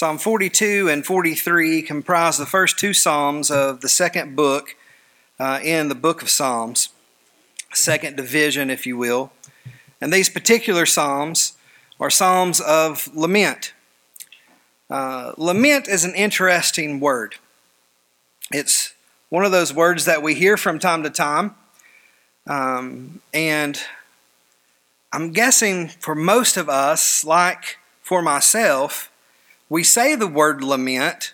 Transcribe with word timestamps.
Psalm 0.00 0.16
42 0.16 0.88
and 0.88 1.04
43 1.04 1.82
comprise 1.82 2.38
the 2.38 2.46
first 2.46 2.78
two 2.78 2.94
Psalms 2.94 3.50
of 3.50 3.82
the 3.82 3.88
second 3.90 4.34
book 4.34 4.74
uh, 5.38 5.60
in 5.62 5.90
the 5.90 5.94
book 5.94 6.22
of 6.22 6.30
Psalms, 6.30 6.88
second 7.74 8.16
division, 8.16 8.70
if 8.70 8.86
you 8.86 8.96
will. 8.96 9.30
And 10.00 10.10
these 10.10 10.30
particular 10.30 10.86
Psalms 10.86 11.52
are 12.00 12.08
Psalms 12.08 12.62
of 12.62 13.14
lament. 13.14 13.74
Uh, 14.88 15.34
lament 15.36 15.86
is 15.86 16.02
an 16.02 16.14
interesting 16.14 16.98
word. 16.98 17.34
It's 18.50 18.94
one 19.28 19.44
of 19.44 19.52
those 19.52 19.74
words 19.74 20.06
that 20.06 20.22
we 20.22 20.34
hear 20.34 20.56
from 20.56 20.78
time 20.78 21.02
to 21.02 21.10
time. 21.10 21.56
Um, 22.46 23.20
and 23.34 23.78
I'm 25.12 25.32
guessing 25.32 25.88
for 25.88 26.14
most 26.14 26.56
of 26.56 26.70
us, 26.70 27.22
like 27.22 27.76
for 28.00 28.22
myself, 28.22 29.09
we 29.70 29.84
say 29.84 30.16
the 30.16 30.26
word 30.26 30.62
lament, 30.62 31.32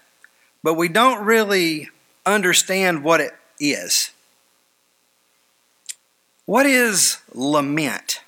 but 0.62 0.74
we 0.74 0.88
don't 0.88 1.24
really 1.24 1.88
understand 2.24 3.02
what 3.02 3.20
it 3.20 3.32
is. 3.58 4.10
What 6.44 6.66
is 6.66 7.18
lament? 7.34 8.20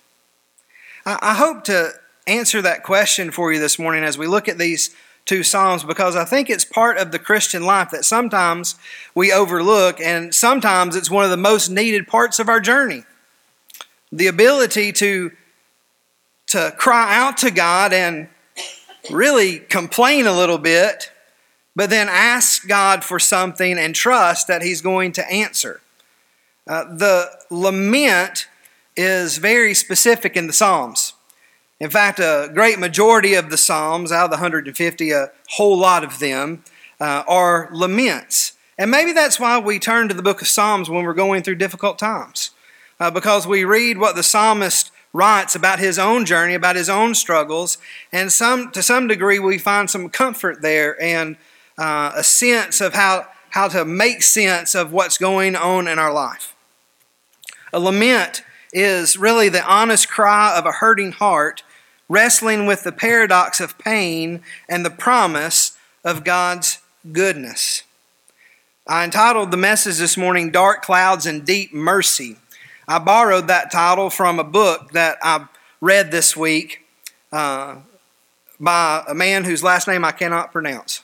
I 1.05 1.35
hope 1.35 1.65
to 1.65 1.93
answer 2.27 2.61
that 2.63 2.83
question 2.83 3.31
for 3.31 3.53
you 3.53 3.61
this 3.61 3.79
morning 3.79 4.03
as 4.03 4.19
we 4.19 4.27
look 4.27 4.49
at 4.49 4.59
these 4.59 4.95
two 5.25 5.43
Psalms 5.43 5.85
because 5.85 6.17
I 6.17 6.25
think 6.25 6.49
it's 6.49 6.65
part 6.65 6.97
of 6.97 7.13
the 7.13 7.19
Christian 7.19 7.63
life 7.63 7.91
that 7.91 8.05
sometimes 8.05 8.77
we 9.15 9.31
overlook, 9.31 10.01
and 10.01 10.35
sometimes 10.35 10.97
it's 10.97 11.11
one 11.11 11.25
of 11.25 11.31
the 11.31 11.37
most 11.37 11.69
needed 11.69 12.09
parts 12.09 12.39
of 12.39 12.49
our 12.49 12.61
journey. 12.61 13.05
The 14.11 14.27
ability 14.27 14.93
to, 14.93 15.33
to 16.49 16.73
cry 16.79 17.15
out 17.15 17.37
to 17.39 17.51
God 17.51 17.93
and 17.93 18.29
really 19.11 19.59
complain 19.59 20.27
a 20.27 20.33
little 20.33 20.59
bit, 20.59 21.13
but 21.75 21.91
then 21.91 22.09
ask 22.09 22.67
God 22.67 23.05
for 23.05 23.19
something 23.19 23.79
and 23.79 23.95
trust 23.95 24.47
that 24.49 24.63
He's 24.63 24.81
going 24.81 25.13
to 25.13 25.31
answer. 25.31 25.81
Uh, 26.67 26.85
the 26.85 27.31
lament 27.51 28.47
is 28.97 29.39
very 29.39 29.75
specific 29.75 30.37
in 30.37 30.47
the 30.47 30.53
Psalms. 30.53 31.15
In 31.81 31.91
fact, 31.91 32.19
a 32.19 32.51
great 32.53 32.79
majority 32.79 33.35
of 33.35 33.51
the 33.51 33.57
Psalms, 33.57 34.11
out 34.11 34.25
of 34.25 34.31
the 34.31 34.37
150, 34.37 35.11
a 35.13 35.31
whole 35.51 35.79
lot 35.79 36.03
of 36.03 36.19
them, 36.19 36.65
uh, 37.01 37.23
are 37.29 37.69
laments. 37.73 38.55
And 38.77 38.91
maybe 38.91 39.13
that's 39.13 39.39
why 39.39 39.59
we 39.59 39.79
turn 39.79 40.09
to 40.09 40.15
the 40.15 40.23
book 40.23 40.43
of 40.43 40.49
Psalms 40.49 40.91
when 40.91 41.05
we're 41.05 41.15
going 41.15 41.43
through 41.43 41.57
difficult 41.57 41.99
times, 41.99 42.51
uh, 42.99 43.11
because 43.11 43.47
we 43.47 43.65
read 43.65 43.99
what 43.99 44.17
the 44.17 44.23
psalmist 44.23 44.91
writes 45.19 45.57
about 45.57 45.81
his 45.81 45.99
own 45.99 46.25
journey, 46.25 46.55
about 46.55 46.77
his 46.77 46.89
own 46.89 47.13
struggles, 47.13 47.77
and 48.13 48.31
some 48.31 48.71
to 48.71 48.81
some 48.81 49.09
degree 49.09 49.41
we 49.41 49.59
find 49.59 49.91
some 49.91 50.09
comfort 50.09 50.63
there 50.63 51.01
and 51.03 51.37
uh, 51.77 52.13
a 52.15 52.23
sense 52.23 52.81
of 52.81 52.95
how 52.95 53.27
how 53.51 53.67
to 53.67 53.85
make 53.85 54.23
sense 54.23 54.77
of 54.77 54.93
what's 54.93 55.19
going 55.19 55.57
on 55.57 55.89
in 55.89 55.99
our 55.99 56.13
life. 56.13 56.55
A 57.73 57.81
lament 57.81 58.45
is 58.73 59.17
really 59.17 59.49
the 59.49 59.67
honest 59.67 60.09
cry 60.09 60.57
of 60.57 60.65
a 60.65 60.73
hurting 60.73 61.11
heart, 61.11 61.65
wrestling 62.09 62.65
with 62.65 62.85
the 62.85 62.93
paradox 62.93 63.61
of 63.61 63.77
pain 63.77 64.41
and 64.69 64.85
the 64.85 64.91
promise 64.91 65.77
of 66.05 66.23
God's 66.23 66.79
goodness. 67.11 67.83
I 68.87 69.03
entitled 69.03 69.51
the 69.51 69.57
message 69.57 69.99
this 69.99 70.17
morning, 70.17 70.53
Dark 70.53 70.83
Clouds 70.83 71.27
and 71.27 71.45
Deep 71.45 71.75
Mercy. 71.75 72.37
I 72.91 72.99
borrowed 72.99 73.49
that 73.49 73.71
title 73.71 74.09
from 74.09 74.39
a 74.39 74.45
book 74.45 74.93
that 74.93 75.19
I 75.23 75.47
read 75.79 76.11
this 76.11 76.35
week 76.35 76.87
uh, 77.31 77.77
by 78.59 79.05
a 79.07 79.15
man 79.15 79.45
whose 79.45 79.63
last 79.63 79.87
name 79.87 80.07
I 80.07 80.13
cannot 80.13 80.53
pronounce. 80.53 81.03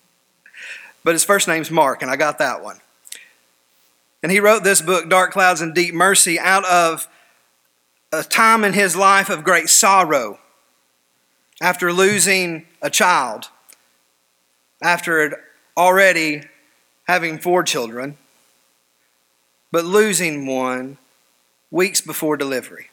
but 1.04 1.12
his 1.12 1.24
first 1.24 1.46
name's 1.46 1.70
Mark, 1.70 2.02
and 2.02 2.10
I 2.10 2.16
got 2.16 2.38
that 2.38 2.64
one. 2.64 2.80
And 4.24 4.32
he 4.32 4.40
wrote 4.40 4.64
this 4.64 4.82
book, 4.82 5.08
Dark 5.08 5.30
Clouds 5.30 5.60
and 5.60 5.72
Deep 5.72 5.94
Mercy, 5.94 6.36
out 6.36 6.64
of 6.64 7.06
a 8.10 8.24
time 8.24 8.64
in 8.64 8.72
his 8.72 8.96
life 8.96 9.30
of 9.30 9.44
great 9.44 9.68
sorrow 9.68 10.40
after 11.60 11.92
losing 11.92 12.66
a 12.82 12.90
child, 12.90 13.50
after 14.82 15.44
already 15.76 16.42
having 17.06 17.38
four 17.38 17.62
children 17.62 18.18
but 19.72 19.84
losing 19.84 20.46
one 20.46 20.98
weeks 21.70 22.02
before 22.02 22.36
delivery. 22.36 22.90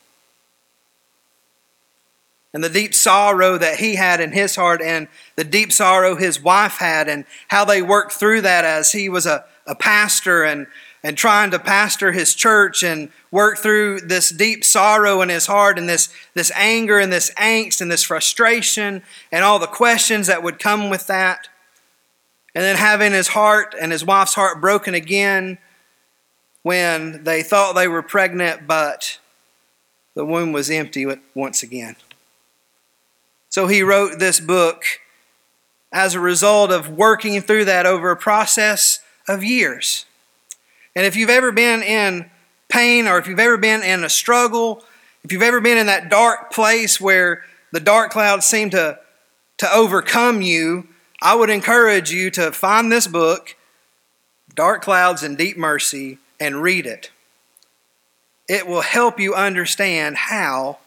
And 2.54 2.64
the 2.64 2.70
deep 2.70 2.96
sorrow 2.96 3.60
that 3.60 3.78
he 3.78 3.96
had 3.96 4.20
in 4.20 4.32
his 4.32 4.56
heart, 4.56 4.82
and 4.82 5.08
the 5.36 5.44
deep 5.44 5.72
sorrow 5.72 6.16
his 6.16 6.42
wife 6.42 6.78
had, 6.78 7.08
and 7.08 7.26
how 7.50 7.64
they 7.64 7.84
worked 7.84 8.14
through 8.14 8.42
that 8.42 8.66
as 8.66 8.92
he 8.92 9.08
was 9.08 9.28
a, 9.28 9.46
a 9.68 9.76
pastor 9.76 10.44
and, 10.44 10.66
and 11.04 11.16
trying 11.16 11.52
to 11.52 11.60
pastor 11.60 12.12
his 12.12 12.34
church 12.34 12.82
and 12.82 13.12
work 13.30 13.60
through 13.60 14.00
this 14.00 14.32
deep 14.32 14.64
sorrow 14.64 15.22
in 15.22 15.30
his 15.30 15.46
heart 15.46 15.78
and 15.78 15.88
this, 15.88 16.12
this 16.34 16.52
anger 16.56 16.98
and 16.98 17.14
this 17.14 17.32
angst 17.36 17.82
and 17.82 17.92
this 17.92 18.04
frustration 18.04 19.04
and 19.32 19.44
all 19.44 19.60
the 19.60 19.68
questions 19.68 20.26
that 20.26 20.42
would 20.42 20.58
come 20.58 20.90
with 20.90 21.06
that. 21.06 21.50
And 22.56 22.64
then 22.64 22.78
having 22.78 23.12
his 23.12 23.28
heart 23.28 23.76
and 23.80 23.92
his 23.92 24.04
wife's 24.04 24.34
heart 24.34 24.60
broken 24.60 24.96
again 24.96 25.60
when 26.70 27.24
they 27.24 27.42
thought 27.42 27.74
they 27.74 27.88
were 27.88 28.04
pregnant, 28.04 28.68
but 28.68 29.18
the 30.14 30.24
womb 30.24 30.52
was 30.52 30.70
empty 30.70 31.04
once 31.34 31.64
again. 31.64 31.96
So 33.50 33.66
he 33.66 33.82
wrote 33.82 34.20
this 34.20 34.40
book 34.40 34.84
as 35.92 36.14
a 36.14 36.20
result 36.20 36.70
of 36.70 36.88
working 36.88 37.42
through 37.42 37.66
that 37.66 37.88
over 37.88 38.12
a 38.12 38.16
process 38.16 39.00
of 39.28 39.44
years. 39.44 40.06
And 40.96 41.08
if 41.08 41.16
you've 41.16 41.32
ever 41.32 41.52
been 41.52 41.82
in 41.82 42.30
pain 42.68 43.08
or 43.08 43.18
if 43.18 43.26
you've 43.26 43.40
ever 43.40 43.58
been 43.58 43.82
in 43.82 44.04
a 44.04 44.10
struggle, 44.10 44.84
if 45.24 45.32
you've 45.32 45.42
ever 45.42 45.62
been 45.62 45.80
in 45.80 45.88
that 45.88 46.08
dark 46.08 46.54
place 46.54 47.02
where 47.02 47.46
the 47.72 47.80
dark 47.80 48.12
clouds 48.12 48.46
seem 48.46 48.70
to, 48.70 49.00
to 49.58 49.74
overcome 49.74 50.44
you, 50.44 50.88
I 51.20 51.34
would 51.34 51.50
encourage 51.50 52.12
you 52.12 52.30
to 52.30 52.52
find 52.52 52.92
this 52.92 53.08
book, 53.08 53.56
Dark 54.54 54.84
Clouds 54.84 55.24
and 55.24 55.36
Deep 55.36 55.58
Mercy, 55.58 56.20
and 56.40 56.62
read 56.62 56.86
it. 56.86 57.12
It 58.48 58.68
will 58.68 58.82
help 58.82 59.20
you 59.20 59.36
understand 59.36 60.18
how 60.18 60.80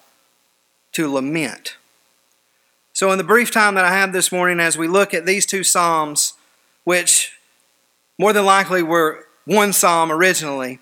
to 0.92 1.12
lament. 1.12 1.76
So, 2.92 3.10
in 3.10 3.18
the 3.18 3.24
brief 3.24 3.50
time 3.50 3.74
that 3.76 3.84
I 3.84 3.92
have 3.92 4.12
this 4.12 4.32
morning, 4.32 4.60
as 4.60 4.76
we 4.76 4.88
look 4.88 5.14
at 5.14 5.26
these 5.26 5.46
two 5.46 5.64
Psalms, 5.64 6.34
which 6.84 7.38
more 8.18 8.32
than 8.32 8.44
likely 8.44 8.82
were 8.82 9.26
one 9.44 9.72
Psalm 9.72 10.12
originally, 10.12 10.80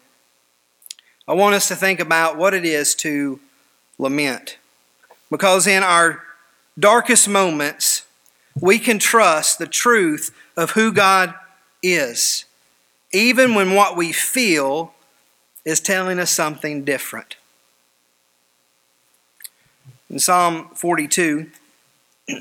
I 1.28 1.34
want 1.34 1.54
us 1.54 1.68
to 1.68 1.76
think 1.76 2.00
about 2.00 2.36
what 2.36 2.54
it 2.54 2.64
is 2.64 2.94
to 2.96 3.38
lament. 3.98 4.58
Because 5.30 5.66
in 5.66 5.82
our 5.82 6.22
darkest 6.78 7.28
moments, 7.28 8.04
we 8.60 8.78
can 8.78 8.98
trust 8.98 9.58
the 9.58 9.66
truth 9.66 10.34
of 10.56 10.72
who 10.72 10.92
God 10.92 11.34
is 11.82 12.44
even 13.12 13.54
when 13.54 13.74
what 13.74 13.96
we 13.96 14.12
feel 14.12 14.94
is 15.64 15.80
telling 15.80 16.18
us 16.18 16.30
something 16.30 16.84
different. 16.84 17.36
In 20.08 20.18
Psalm 20.18 20.70
42, 20.74 21.50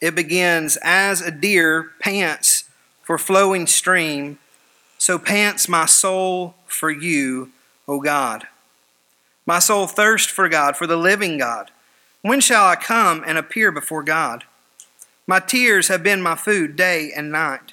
it 0.00 0.14
begins 0.14 0.78
As 0.82 1.20
a 1.20 1.30
deer 1.30 1.92
pants 2.00 2.64
for 3.02 3.18
flowing 3.18 3.66
stream, 3.66 4.38
so 4.98 5.18
pants 5.18 5.68
my 5.68 5.86
soul 5.86 6.54
for 6.66 6.90
you, 6.90 7.50
O 7.86 8.00
God. 8.00 8.46
My 9.46 9.60
soul 9.60 9.86
thirsts 9.86 10.30
for 10.30 10.48
God, 10.48 10.76
for 10.76 10.86
the 10.86 10.96
living 10.96 11.38
God. 11.38 11.70
When 12.20 12.40
shall 12.40 12.66
I 12.66 12.74
come 12.74 13.24
and 13.26 13.38
appear 13.38 13.72
before 13.72 14.02
God? 14.02 14.44
My 15.26 15.40
tears 15.40 15.88
have 15.88 16.02
been 16.02 16.20
my 16.20 16.34
food 16.34 16.74
day 16.76 17.12
and 17.14 17.30
night 17.30 17.72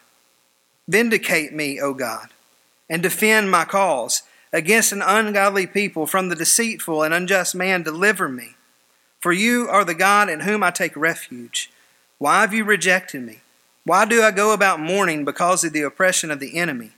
Vindicate 0.91 1.53
me, 1.53 1.79
O 1.79 1.93
God, 1.93 2.27
and 2.89 3.01
defend 3.01 3.49
my 3.49 3.63
cause. 3.63 4.23
Against 4.51 4.91
an 4.91 5.01
ungodly 5.01 5.65
people, 5.65 6.05
from 6.05 6.27
the 6.27 6.35
deceitful 6.35 7.01
and 7.01 7.13
unjust 7.13 7.55
man, 7.55 7.81
deliver 7.81 8.27
me. 8.27 8.55
For 9.21 9.31
you 9.31 9.69
are 9.69 9.85
the 9.85 9.93
God 9.93 10.27
in 10.27 10.41
whom 10.41 10.63
I 10.63 10.71
take 10.71 10.97
refuge. 10.97 11.71
Why 12.17 12.41
have 12.41 12.53
you 12.53 12.65
rejected 12.65 13.21
me? 13.21 13.39
Why 13.85 14.03
do 14.03 14.21
I 14.21 14.31
go 14.31 14.53
about 14.53 14.81
mourning 14.81 15.23
because 15.23 15.63
of 15.63 15.71
the 15.71 15.83
oppression 15.83 16.29
of 16.29 16.41
the 16.41 16.57
enemy? 16.57 16.91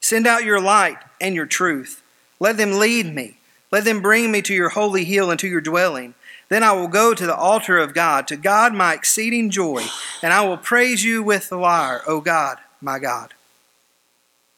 Send 0.00 0.26
out 0.26 0.42
your 0.42 0.60
light 0.60 0.98
and 1.20 1.36
your 1.36 1.46
truth. 1.46 2.02
Let 2.40 2.56
them 2.56 2.80
lead 2.80 3.14
me. 3.14 3.38
Let 3.70 3.84
them 3.84 4.02
bring 4.02 4.32
me 4.32 4.42
to 4.42 4.54
your 4.54 4.70
holy 4.70 5.04
hill 5.04 5.30
and 5.30 5.38
to 5.38 5.46
your 5.46 5.60
dwelling. 5.60 6.16
Then 6.48 6.64
I 6.64 6.72
will 6.72 6.88
go 6.88 7.14
to 7.14 7.26
the 7.26 7.36
altar 7.36 7.78
of 7.78 7.94
God, 7.94 8.26
to 8.26 8.36
God 8.36 8.74
my 8.74 8.94
exceeding 8.94 9.50
joy, 9.50 9.84
and 10.20 10.32
I 10.32 10.44
will 10.44 10.56
praise 10.58 11.04
you 11.04 11.22
with 11.22 11.48
the 11.48 11.56
lyre, 11.56 12.02
O 12.08 12.20
God, 12.20 12.58
my 12.80 12.98
God. 12.98 13.34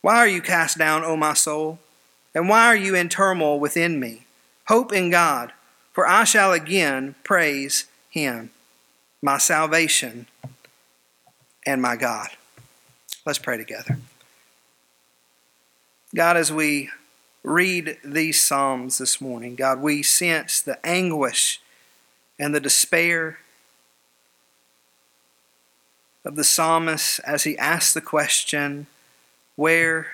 Why 0.08 0.16
are 0.16 0.26
you 0.26 0.40
cast 0.40 0.78
down, 0.78 1.04
O 1.04 1.18
my 1.18 1.34
soul? 1.34 1.80
And 2.34 2.48
why 2.48 2.64
are 2.64 2.74
you 2.74 2.94
in 2.94 3.10
turmoil 3.10 3.60
within 3.60 4.00
me? 4.00 4.24
Hope 4.68 4.90
in 4.90 5.10
God, 5.10 5.52
for 5.92 6.08
I 6.08 6.24
shall 6.24 6.54
again 6.54 7.14
praise 7.24 7.84
him, 8.08 8.48
my 9.20 9.36
salvation 9.36 10.26
and 11.66 11.82
my 11.82 11.94
God. 11.94 12.30
Let's 13.26 13.38
pray 13.38 13.58
together. 13.58 13.98
God, 16.14 16.38
as 16.38 16.50
we 16.50 16.88
read 17.42 17.98
these 18.02 18.40
Psalms 18.40 18.96
this 18.96 19.20
morning, 19.20 19.56
God, 19.56 19.78
we 19.82 20.02
sense 20.02 20.62
the 20.62 20.78
anguish 20.86 21.60
and 22.38 22.54
the 22.54 22.60
despair 22.60 23.40
of 26.24 26.34
the 26.34 26.44
psalmist 26.44 27.20
as 27.26 27.44
he 27.44 27.58
asks 27.58 27.92
the 27.92 28.00
question, 28.00 28.86
Where 29.58 30.06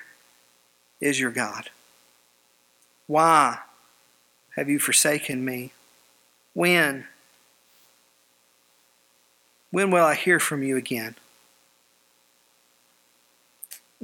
is 1.03 1.21
your 1.21 1.31
God? 1.31 1.69
Why 3.07 3.59
have 4.57 4.71
you 4.71 4.79
forsaken 4.79 5.45
me? 5.45 5.75
When? 6.55 7.05
When 9.71 9.91
will 9.91 10.03
I 10.03 10.15
hear 10.15 10.41
from 10.41 10.63
you 10.63 10.79
again? 10.79 11.17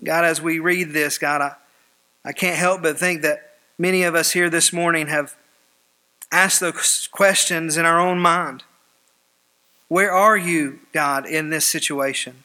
God, 0.05 0.27
as 0.27 0.43
we 0.43 0.59
read 0.59 0.93
this, 0.93 1.17
God, 1.17 1.41
I, 1.41 1.55
I 2.23 2.33
can't 2.33 2.59
help 2.59 2.83
but 2.83 2.99
think 2.99 3.23
that 3.23 3.55
many 3.79 4.03
of 4.03 4.15
us 4.15 4.33
here 4.33 4.51
this 4.51 4.75
morning 4.75 5.07
have 5.07 5.37
asked 6.31 6.61
those 6.61 7.09
questions 7.11 7.79
in 7.79 7.87
our 7.87 7.99
own 7.99 8.19
mind. 8.19 8.63
Where 9.89 10.13
are 10.13 10.37
you, 10.37 10.81
God, 10.93 11.25
in 11.25 11.49
this 11.49 11.65
situation? 11.67 12.45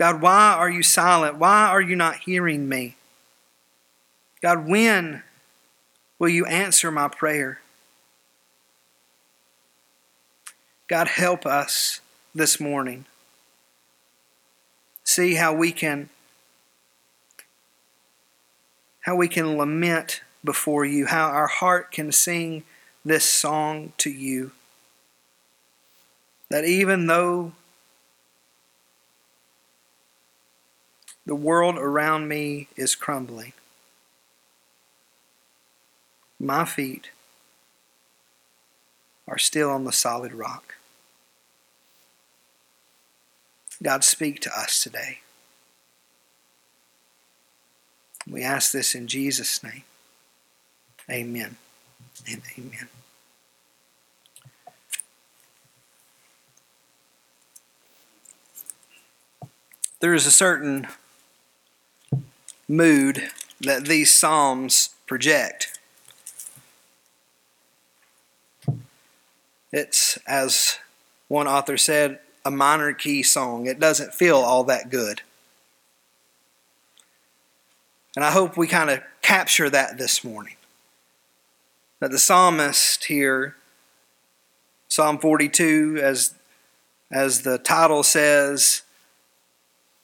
God, 0.00 0.22
why 0.22 0.54
are 0.54 0.70
you 0.70 0.82
silent? 0.82 1.36
Why 1.36 1.66
are 1.66 1.80
you 1.82 1.94
not 1.94 2.20
hearing 2.20 2.70
me? 2.70 2.96
God, 4.40 4.66
when 4.66 5.22
will 6.18 6.30
you 6.30 6.46
answer 6.46 6.90
my 6.90 7.06
prayer? 7.06 7.60
God, 10.88 11.06
help 11.06 11.44
us 11.44 12.00
this 12.34 12.58
morning. 12.58 13.04
See 15.04 15.34
how 15.34 15.52
we 15.52 15.70
can 15.70 16.08
how 19.00 19.16
we 19.16 19.28
can 19.28 19.58
lament 19.58 20.22
before 20.42 20.86
you, 20.86 21.04
how 21.06 21.28
our 21.28 21.46
heart 21.46 21.92
can 21.92 22.10
sing 22.10 22.64
this 23.04 23.24
song 23.24 23.92
to 23.98 24.08
you. 24.08 24.52
That 26.48 26.64
even 26.64 27.06
though 27.06 27.52
the 31.30 31.36
world 31.36 31.78
around 31.78 32.26
me 32.26 32.66
is 32.74 32.96
crumbling, 32.96 33.52
my 36.40 36.64
feet 36.64 37.10
are 39.28 39.38
still 39.38 39.70
on 39.70 39.84
the 39.84 39.92
solid 39.92 40.32
rock. 40.32 40.74
God, 43.80 44.02
speak 44.02 44.40
to 44.40 44.50
us 44.50 44.82
today. 44.82 45.20
We 48.28 48.42
ask 48.42 48.72
this 48.72 48.96
in 48.96 49.06
Jesus' 49.06 49.62
name. 49.62 49.84
Amen 51.08 51.58
and 52.28 52.42
amen. 52.58 52.88
There 60.00 60.12
is 60.12 60.26
a 60.26 60.32
certain 60.32 60.88
mood 62.70 63.28
that 63.60 63.84
these 63.86 64.16
Psalms 64.16 64.90
project. 65.06 65.78
It's, 69.72 70.18
as 70.26 70.78
one 71.26 71.48
author 71.48 71.76
said, 71.76 72.20
a 72.44 72.50
minor 72.50 72.92
key 72.92 73.22
song. 73.24 73.66
It 73.66 73.80
doesn't 73.80 74.14
feel 74.14 74.36
all 74.36 74.64
that 74.64 74.88
good. 74.88 75.22
And 78.14 78.24
I 78.24 78.30
hope 78.30 78.56
we 78.56 78.66
kind 78.66 78.88
of 78.88 79.00
capture 79.20 79.68
that 79.68 79.98
this 79.98 80.24
morning. 80.24 80.54
That 81.98 82.12
the 82.12 82.18
psalmist 82.18 83.04
here, 83.04 83.56
Psalm 84.88 85.18
42, 85.18 85.98
as, 86.00 86.34
as 87.10 87.42
the 87.42 87.58
title 87.58 88.02
says, 88.02 88.82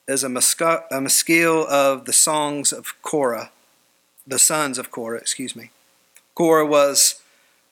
is 0.09 0.25
a, 0.25 0.29
musca, 0.29 0.85
a 0.91 1.01
maskil 1.01 1.67
of 1.67 2.05
the 2.05 2.13
songs 2.13 2.73
of 2.73 3.01
Korah, 3.03 3.51
the 4.27 4.39
sons 4.39 4.79
of 4.79 4.91
Korah, 4.91 5.19
excuse 5.19 5.57
me. 5.57 5.71
Korah 6.35 6.67
was 6.67 7.21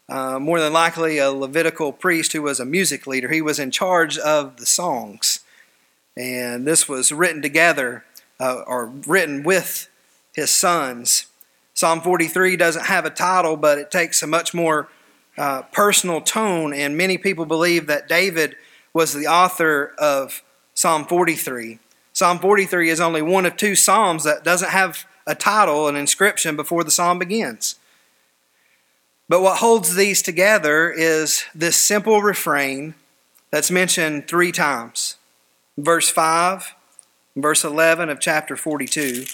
uh, 0.08 0.38
more 0.38 0.60
than 0.60 0.72
likely 0.72 1.18
a 1.18 1.30
Levitical 1.30 1.92
priest 1.92 2.32
who 2.32 2.42
was 2.42 2.60
a 2.60 2.64
music 2.64 3.06
leader. 3.06 3.28
He 3.28 3.42
was 3.42 3.58
in 3.58 3.70
charge 3.70 4.18
of 4.18 4.56
the 4.56 4.66
songs. 4.66 5.40
And 6.16 6.66
this 6.66 6.88
was 6.88 7.12
written 7.12 7.42
together 7.42 8.04
uh, 8.38 8.62
or 8.66 8.86
written 8.86 9.42
with 9.42 9.88
his 10.34 10.50
sons. 10.50 11.26
Psalm 11.72 12.00
43 12.00 12.56
doesn't 12.56 12.86
have 12.86 13.04
a 13.04 13.10
title, 13.10 13.56
but 13.56 13.78
it 13.78 13.90
takes 13.90 14.22
a 14.22 14.26
much 14.26 14.54
more 14.54 14.88
uh, 15.36 15.62
personal 15.72 16.20
tone, 16.20 16.72
and 16.72 16.96
many 16.96 17.18
people 17.18 17.44
believe 17.44 17.88
that 17.88 18.08
David 18.08 18.54
was 18.92 19.12
the 19.12 19.26
author 19.26 19.92
of 19.98 20.42
Psalm 20.74 21.04
43. 21.04 21.80
Psalm 22.14 22.38
43 22.38 22.88
is 22.88 23.00
only 23.00 23.20
one 23.20 23.44
of 23.44 23.56
two 23.56 23.74
Psalms 23.74 24.24
that 24.24 24.44
doesn't 24.44 24.70
have 24.70 25.04
a 25.26 25.34
title, 25.34 25.88
an 25.88 25.96
inscription 25.96 26.54
before 26.54 26.84
the 26.84 26.90
psalm 26.90 27.18
begins. 27.18 27.76
But 29.28 29.42
what 29.42 29.58
holds 29.58 29.96
these 29.96 30.22
together 30.22 30.90
is 30.90 31.44
this 31.54 31.76
simple 31.76 32.22
refrain 32.22 32.94
that's 33.50 33.70
mentioned 33.70 34.28
three 34.28 34.52
times 34.52 35.16
verse 35.76 36.08
5, 36.08 36.74
verse 37.34 37.64
11 37.64 38.08
of 38.08 38.20
chapter 38.20 38.56
42, 38.56 39.24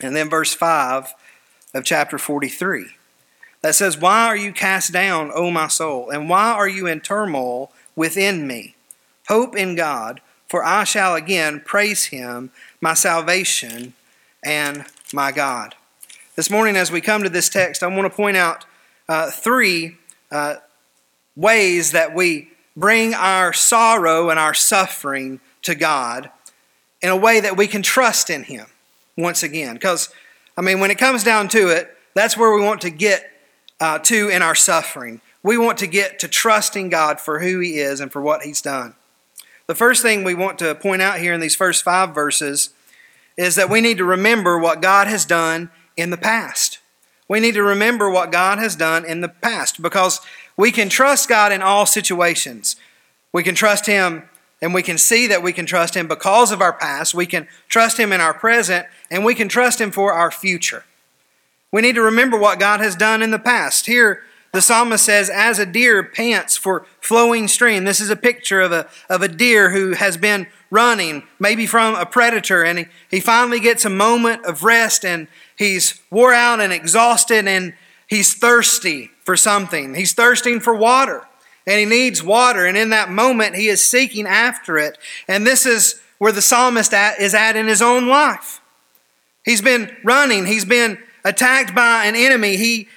and 0.00 0.14
then 0.14 0.28
verse 0.28 0.52
5 0.52 1.14
of 1.74 1.84
chapter 1.84 2.18
43 2.18 2.86
that 3.62 3.74
says, 3.74 3.96
Why 3.96 4.26
are 4.26 4.36
you 4.36 4.52
cast 4.52 4.92
down, 4.92 5.30
O 5.34 5.50
my 5.50 5.68
soul? 5.68 6.10
And 6.10 6.28
why 6.28 6.52
are 6.52 6.68
you 6.68 6.86
in 6.86 7.00
turmoil 7.00 7.72
within 7.96 8.46
me? 8.46 8.74
Hope 9.28 9.56
in 9.56 9.74
God, 9.74 10.20
for 10.48 10.64
I 10.64 10.84
shall 10.84 11.14
again 11.14 11.60
praise 11.60 12.06
him, 12.06 12.50
my 12.80 12.94
salvation 12.94 13.94
and 14.42 14.84
my 15.12 15.32
God. 15.32 15.74
This 16.36 16.50
morning, 16.50 16.76
as 16.76 16.90
we 16.90 17.00
come 17.00 17.22
to 17.22 17.28
this 17.28 17.48
text, 17.48 17.82
I 17.82 17.88
want 17.88 18.10
to 18.10 18.16
point 18.16 18.36
out 18.36 18.64
uh, 19.08 19.30
three 19.30 19.96
uh, 20.30 20.56
ways 21.36 21.92
that 21.92 22.14
we 22.14 22.50
bring 22.76 23.14
our 23.14 23.52
sorrow 23.52 24.30
and 24.30 24.38
our 24.38 24.54
suffering 24.54 25.40
to 25.62 25.74
God 25.74 26.30
in 27.02 27.10
a 27.10 27.16
way 27.16 27.40
that 27.40 27.56
we 27.56 27.66
can 27.66 27.82
trust 27.82 28.30
in 28.30 28.44
Him 28.44 28.66
once 29.16 29.42
again. 29.42 29.74
Because 29.74 30.10
I 30.56 30.60
mean, 30.60 30.80
when 30.80 30.90
it 30.90 30.98
comes 30.98 31.24
down 31.24 31.48
to 31.48 31.68
it, 31.68 31.94
that's 32.14 32.36
where 32.36 32.54
we 32.54 32.62
want 32.62 32.80
to 32.82 32.90
get 32.90 33.30
uh, 33.80 33.98
to 34.00 34.28
in 34.28 34.42
our 34.42 34.54
suffering. 34.54 35.20
We 35.42 35.56
want 35.56 35.78
to 35.78 35.86
get 35.86 36.18
to 36.20 36.28
trusting 36.28 36.88
God 36.88 37.20
for 37.20 37.40
who 37.40 37.60
He 37.60 37.78
is 37.78 38.00
and 38.00 38.10
for 38.10 38.22
what 38.22 38.42
He's 38.42 38.62
done. 38.62 38.94
The 39.68 39.74
first 39.74 40.00
thing 40.00 40.24
we 40.24 40.34
want 40.34 40.58
to 40.60 40.74
point 40.74 41.02
out 41.02 41.20
here 41.20 41.34
in 41.34 41.40
these 41.40 41.54
first 41.54 41.84
five 41.84 42.14
verses 42.14 42.70
is 43.36 43.54
that 43.56 43.68
we 43.68 43.82
need 43.82 43.98
to 43.98 44.04
remember 44.04 44.58
what 44.58 44.80
God 44.80 45.06
has 45.08 45.26
done 45.26 45.68
in 45.94 46.08
the 46.08 46.16
past. 46.16 46.78
We 47.28 47.38
need 47.38 47.52
to 47.52 47.62
remember 47.62 48.08
what 48.08 48.32
God 48.32 48.58
has 48.58 48.74
done 48.74 49.04
in 49.04 49.20
the 49.20 49.28
past 49.28 49.82
because 49.82 50.22
we 50.56 50.72
can 50.72 50.88
trust 50.88 51.28
God 51.28 51.52
in 51.52 51.60
all 51.60 51.84
situations. 51.84 52.76
We 53.30 53.42
can 53.42 53.54
trust 53.54 53.84
Him 53.84 54.30
and 54.62 54.72
we 54.72 54.82
can 54.82 54.96
see 54.96 55.26
that 55.26 55.42
we 55.42 55.52
can 55.52 55.66
trust 55.66 55.94
Him 55.94 56.08
because 56.08 56.50
of 56.50 56.62
our 56.62 56.72
past. 56.72 57.14
We 57.14 57.26
can 57.26 57.46
trust 57.68 58.00
Him 58.00 58.10
in 58.10 58.22
our 58.22 58.32
present 58.32 58.86
and 59.10 59.22
we 59.22 59.34
can 59.34 59.50
trust 59.50 59.82
Him 59.82 59.90
for 59.90 60.14
our 60.14 60.30
future. 60.30 60.84
We 61.70 61.82
need 61.82 61.96
to 61.96 62.02
remember 62.02 62.38
what 62.38 62.58
God 62.58 62.80
has 62.80 62.96
done 62.96 63.22
in 63.22 63.32
the 63.32 63.38
past. 63.38 63.84
Here, 63.84 64.22
the 64.52 64.62
psalmist 64.62 65.04
says, 65.04 65.30
As 65.30 65.58
a 65.58 65.66
deer 65.66 66.02
pants 66.02 66.56
for 66.56 66.86
flowing 67.00 67.48
stream. 67.48 67.84
This 67.84 68.00
is 68.00 68.10
a 68.10 68.16
picture 68.16 68.60
of 68.60 68.72
a, 68.72 68.88
of 69.08 69.22
a 69.22 69.28
deer 69.28 69.70
who 69.70 69.92
has 69.92 70.16
been 70.16 70.46
running, 70.70 71.22
maybe 71.38 71.66
from 71.66 71.94
a 71.94 72.06
predator, 72.06 72.64
and 72.64 72.80
he, 72.80 72.86
he 73.10 73.20
finally 73.20 73.60
gets 73.60 73.84
a 73.84 73.90
moment 73.90 74.44
of 74.44 74.64
rest 74.64 75.04
and 75.04 75.28
he's 75.56 76.00
wore 76.10 76.34
out 76.34 76.60
and 76.60 76.72
exhausted 76.72 77.46
and 77.46 77.74
he's 78.06 78.34
thirsty 78.34 79.10
for 79.24 79.36
something. 79.36 79.94
He's 79.94 80.12
thirsting 80.12 80.60
for 80.60 80.74
water 80.74 81.26
and 81.66 81.78
he 81.78 81.84
needs 81.84 82.22
water. 82.22 82.66
And 82.66 82.76
in 82.76 82.90
that 82.90 83.10
moment, 83.10 83.56
he 83.56 83.68
is 83.68 83.86
seeking 83.86 84.26
after 84.26 84.78
it. 84.78 84.98
And 85.26 85.46
this 85.46 85.66
is 85.66 86.00
where 86.18 86.32
the 86.32 86.42
psalmist 86.42 86.92
at, 86.94 87.20
is 87.20 87.34
at 87.34 87.56
in 87.56 87.66
his 87.66 87.82
own 87.82 88.08
life. 88.08 88.60
He's 89.44 89.62
been 89.62 89.94
running, 90.02 90.46
he's 90.46 90.64
been 90.64 90.98
attacked 91.24 91.74
by 91.74 92.06
an 92.06 92.16
enemy. 92.16 92.56
He, 92.56 92.88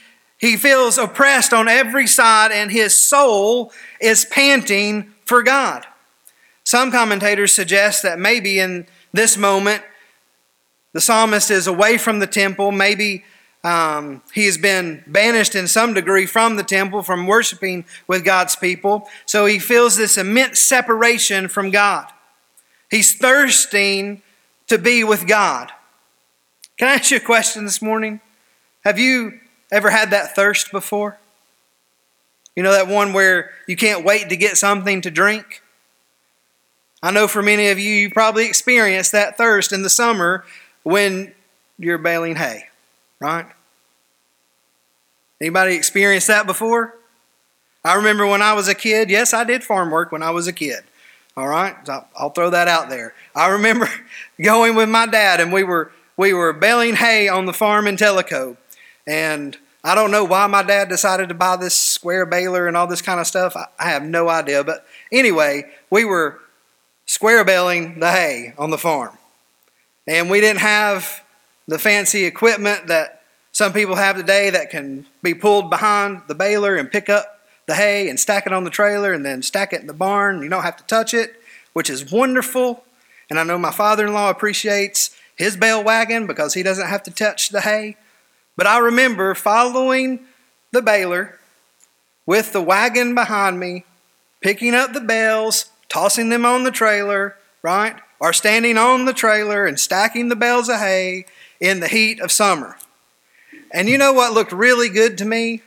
he 0.42 0.58
feels 0.58 0.98
oppressed 0.98 1.54
on 1.54 1.68
every 1.68 2.08
side, 2.08 2.52
and 2.52 2.72
his 2.72 2.96
soul 2.96 3.72
is 4.02 4.26
panting 4.26 5.14
for 5.24 5.44
God. 5.44 5.86
Some 6.64 6.92
commentators 6.92 7.52
suggest 7.52 8.02
that 8.02 8.18
maybe 8.18 8.60
in 8.60 8.88
this 9.14 9.38
moment, 9.38 9.84
the 10.94 11.00
psalmist 11.00 11.52
is 11.52 11.68
away 11.68 12.00
from 12.00 12.18
the 12.18 12.28
temple. 12.28 12.72
Maybe 12.72 13.24
um, 13.64 14.24
he 14.34 14.48
has 14.48 14.58
been 14.58 15.04
banished 15.06 15.54
in 15.54 15.68
some 15.68 15.94
degree 15.94 16.26
from 16.26 16.56
the 16.56 16.64
temple, 16.64 17.04
from 17.04 17.28
worshiping 17.28 17.86
with 18.08 18.26
God's 18.26 18.56
people. 18.56 19.08
So 19.28 19.46
he 19.46 19.60
feels 19.60 19.96
this 19.96 20.18
immense 20.18 20.60
separation 20.60 21.50
from 21.50 21.70
God. 21.70 22.08
He's 22.90 23.14
thirsting 23.14 24.24
to 24.68 24.80
be 24.80 25.04
with 25.04 25.28
God. 25.28 25.72
Can 26.78 26.88
I 26.88 26.96
ask 26.96 27.12
you 27.12 27.18
a 27.18 27.20
question 27.20 27.64
this 27.64 27.82
morning? 27.82 28.22
Have 28.84 28.98
you 28.98 29.41
ever 29.72 29.90
had 29.90 30.12
that 30.12 30.36
thirst 30.36 30.72
before? 30.72 31.18
You 32.56 32.64
know, 32.64 32.72
that 32.72 32.88
one 32.88 33.14
where 33.14 33.52
you 33.68 33.76
can't 33.76 34.04
wait 34.04 34.30
to 34.30 34.36
get 34.36 34.58
something 34.58 35.02
to 35.02 35.12
drink? 35.12 35.62
I 37.02 37.12
know 37.12 37.28
for 37.28 37.42
many 37.42 37.70
of 37.70 37.80
you, 37.80 37.92
you 37.92 38.10
probably 38.12 38.46
experienced 38.46 39.12
that 39.14 39.38
thirst 39.38 39.72
in 39.72 39.82
the 39.82 39.90
summer 39.90 40.46
when 40.84 41.34
you're 41.80 41.98
baling 41.98 42.36
hay, 42.36 42.66
right? 43.20 43.48
Anybody 45.40 45.76
experienced 45.76 46.28
that 46.28 46.46
before? 46.46 46.96
I 47.84 47.96
remember 47.96 48.28
when 48.28 48.44
I 48.44 48.54
was 48.54 48.68
a 48.68 48.76
kid, 48.76 49.10
yes, 49.10 49.34
I 49.34 49.44
did 49.44 49.64
farm 49.64 49.90
work 49.90 50.12
when 50.12 50.22
I 50.22 50.30
was 50.30 50.48
a 50.48 50.54
kid. 50.54 50.84
All 51.36 51.48
right, 51.48 51.76
I'll 52.16 52.30
throw 52.30 52.50
that 52.50 52.68
out 52.68 52.90
there. 52.90 53.14
I 53.36 53.48
remember 53.48 53.90
going 54.42 54.76
with 54.76 54.90
my 54.90 55.08
dad, 55.08 55.40
and 55.40 55.52
we 55.52 55.64
were 55.64 55.92
we 56.18 56.34
were 56.34 56.54
baling 56.54 56.96
hay 56.96 57.28
on 57.30 57.46
the 57.46 57.54
farm 57.54 57.88
in 57.88 57.96
Tellico, 57.96 58.58
and 59.08 59.58
I 59.84 59.96
don't 59.96 60.12
know 60.12 60.24
why 60.24 60.46
my 60.48 60.64
dad 60.64 60.90
decided 60.90 61.30
to 61.30 61.36
buy 61.36 61.56
this 61.56 61.76
square 61.76 62.26
baler 62.26 62.68
and 62.68 62.78
all 62.78 62.88
this 62.88 63.02
kind 63.02 63.20
of 63.20 63.28
stuff. 63.28 63.56
I 63.56 63.90
have 63.90 64.04
no 64.04 64.30
idea, 64.30 64.64
but 64.64 64.86
anyway, 65.12 65.64
we 65.90 66.06
were 66.06 66.40
square 67.06 67.44
baling 67.44 68.00
the 68.00 68.12
hay 68.12 68.54
on 68.58 68.70
the 68.70 68.78
farm, 68.78 69.18
and 70.08 70.30
we 70.30 70.40
didn't 70.40 70.62
have 70.62 71.24
the 71.68 71.80
fancy 71.80 72.26
equipment 72.26 72.88
that 72.88 73.22
some 73.52 73.74
people 73.74 73.96
have 73.96 74.16
today 74.16 74.50
that 74.50 74.70
can 74.70 75.06
be 75.22 75.34
pulled 75.34 75.70
behind 75.70 76.22
the 76.28 76.36
baler 76.36 76.76
and 76.76 76.92
pick 76.92 77.10
up 77.10 77.40
the 77.68 77.76
hay 77.76 78.10
and 78.10 78.20
stack 78.20 78.46
it 78.46 78.54
on 78.54 78.64
the 78.64 78.70
trailer 78.70 79.14
and 79.14 79.26
then 79.26 79.42
stack 79.42 79.74
it 79.74 79.82
in 79.82 79.88
the 79.88 79.94
barn. 79.94 80.42
You 80.42 80.50
don't 80.50 80.64
have 80.64 80.78
to 80.78 80.84
touch 80.86 81.14
it, 81.14 81.36
which 81.74 81.90
is 81.90 82.12
wonderful. 82.12 82.84
And 83.30 83.40
I 83.40 83.44
know 83.44 83.58
my 83.58 83.72
father 83.72 84.08
in 84.08 84.14
law 84.14 84.30
appreciates 84.30 85.16
his 85.36 85.58
bale 85.58 85.84
wagon 85.84 86.28
because 86.28 86.54
he 86.54 86.64
doesn't 86.64 86.88
have 86.88 87.04
to 87.04 87.12
touch 87.12 87.50
the 87.50 87.62
hay. 87.62 87.98
But 88.62 88.68
I 88.68 88.78
remember 88.78 89.34
following 89.34 90.20
the 90.72 90.84
baler 90.84 91.40
with 92.28 92.54
the 92.54 92.62
wagon 92.62 93.16
behind 93.16 93.60
me, 93.60 93.86
picking 94.40 94.76
up 94.76 94.94
the 94.94 95.02
bales, 95.02 95.72
tossing 95.90 96.30
them 96.30 96.46
on 96.46 96.64
the 96.64 96.70
trailer, 96.70 97.38
right? 97.64 97.96
Or 98.20 98.34
standing 98.34 98.78
on 98.78 99.06
the 99.06 99.14
trailer 99.14 99.66
and 99.66 99.80
stacking 99.80 100.30
the 100.30 100.36
bales 100.36 100.70
of 100.70 100.78
hay 100.78 101.26
in 101.60 101.80
the 101.80 101.88
heat 101.88 102.20
of 102.20 102.32
summer. 102.32 102.78
And 103.72 103.90
you 103.90 103.98
know 103.98 104.14
what 104.14 104.34
looked 104.34 104.52
really 104.52 104.90
good 104.90 105.18
to 105.18 105.26
me? 105.26 105.64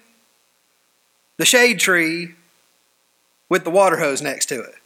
The 1.37 1.45
shade 1.45 1.81
tree 1.81 2.37
with 3.49 3.65
the 3.65 3.71
water 3.71 3.99
hose 3.99 4.23
next 4.23 4.47
to 4.51 4.61
it. 4.61 4.77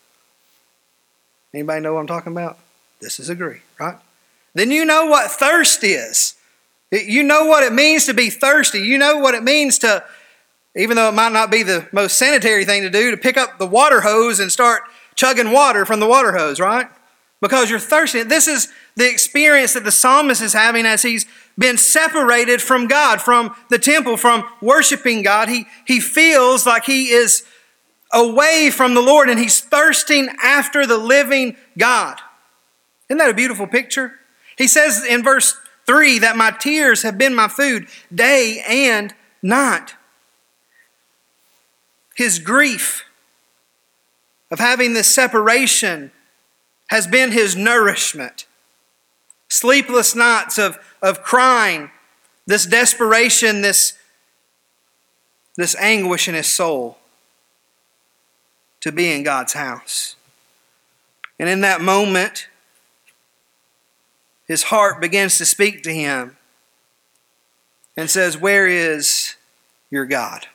Anybody 1.52 1.82
know 1.82 1.92
what 1.92 2.00
I'm 2.00 2.06
talking 2.06 2.32
about? 2.32 2.56
This 3.02 3.20
is 3.20 3.28
agree, 3.28 3.60
right? 3.78 3.98
Then 4.54 4.70
you 4.70 4.86
know 4.86 5.04
what 5.04 5.30
thirst 5.30 5.84
is. 5.84 6.36
You 6.90 7.22
know 7.22 7.44
what 7.44 7.64
it 7.64 7.72
means 7.72 8.06
to 8.06 8.14
be 8.14 8.30
thirsty. 8.30 8.80
You 8.80 8.98
know 8.98 9.18
what 9.18 9.34
it 9.34 9.42
means 9.42 9.78
to, 9.80 10.04
even 10.74 10.96
though 10.96 11.08
it 11.08 11.14
might 11.14 11.32
not 11.32 11.50
be 11.50 11.62
the 11.62 11.86
most 11.92 12.18
sanitary 12.18 12.64
thing 12.64 12.82
to 12.82 12.90
do, 12.90 13.10
to 13.10 13.16
pick 13.16 13.36
up 13.36 13.58
the 13.58 13.66
water 13.66 14.00
hose 14.00 14.40
and 14.40 14.50
start 14.50 14.82
chugging 15.14 15.52
water 15.52 15.84
from 15.84 16.00
the 16.00 16.06
water 16.06 16.32
hose, 16.32 16.58
right? 16.58 16.86
Because 17.40 17.70
you're 17.70 17.78
thirsty. 17.78 18.22
This 18.22 18.48
is 18.48 18.72
the 18.96 19.08
experience 19.08 19.74
that 19.74 19.84
the 19.84 19.92
psalmist 19.92 20.40
is 20.40 20.54
having 20.54 20.86
as 20.86 21.02
he's 21.02 21.26
been 21.58 21.76
separated 21.76 22.62
from 22.62 22.86
God, 22.86 23.20
from 23.20 23.54
the 23.68 23.78
temple, 23.78 24.16
from 24.16 24.44
worshiping 24.60 25.22
God. 25.22 25.48
He, 25.48 25.66
he 25.84 26.00
feels 26.00 26.66
like 26.66 26.84
he 26.84 27.10
is 27.10 27.44
away 28.12 28.70
from 28.72 28.94
the 28.94 29.02
Lord 29.02 29.28
and 29.28 29.38
he's 29.38 29.60
thirsting 29.60 30.30
after 30.42 30.86
the 30.86 30.98
living 30.98 31.56
God. 31.76 32.18
Isn't 33.08 33.18
that 33.18 33.30
a 33.30 33.34
beautiful 33.34 33.66
picture? 33.66 34.14
He 34.56 34.66
says 34.66 35.04
in 35.04 35.22
verse 35.22 35.54
3 35.88 36.18
that 36.18 36.36
my 36.36 36.50
tears 36.50 37.02
have 37.02 37.16
been 37.16 37.34
my 37.34 37.48
food 37.48 37.88
day 38.14 38.62
and 38.68 39.14
night. 39.42 39.94
His 42.14 42.38
grief 42.38 43.04
of 44.50 44.58
having 44.58 44.92
this 44.92 45.12
separation 45.12 46.12
has 46.90 47.06
been 47.06 47.32
his 47.32 47.56
nourishment. 47.56 48.46
Sleepless 49.48 50.14
nights 50.14 50.58
of, 50.58 50.78
of 51.00 51.22
crying, 51.22 51.90
this 52.46 52.66
desperation, 52.66 53.62
this, 53.62 53.94
this 55.56 55.74
anguish 55.76 56.28
in 56.28 56.34
his 56.34 56.48
soul 56.48 56.98
to 58.80 58.92
be 58.92 59.10
in 59.10 59.22
God's 59.22 59.54
house. 59.54 60.16
And 61.38 61.48
in 61.48 61.62
that 61.62 61.80
moment, 61.80 62.48
his 64.48 64.64
heart 64.64 65.00
begins 65.00 65.38
to 65.38 65.44
speak 65.44 65.82
to 65.84 65.94
him 65.94 66.36
and 67.96 68.10
says, 68.10 68.36
Where 68.36 68.66
is 68.66 69.36
your 69.90 70.06
God? 70.06 70.46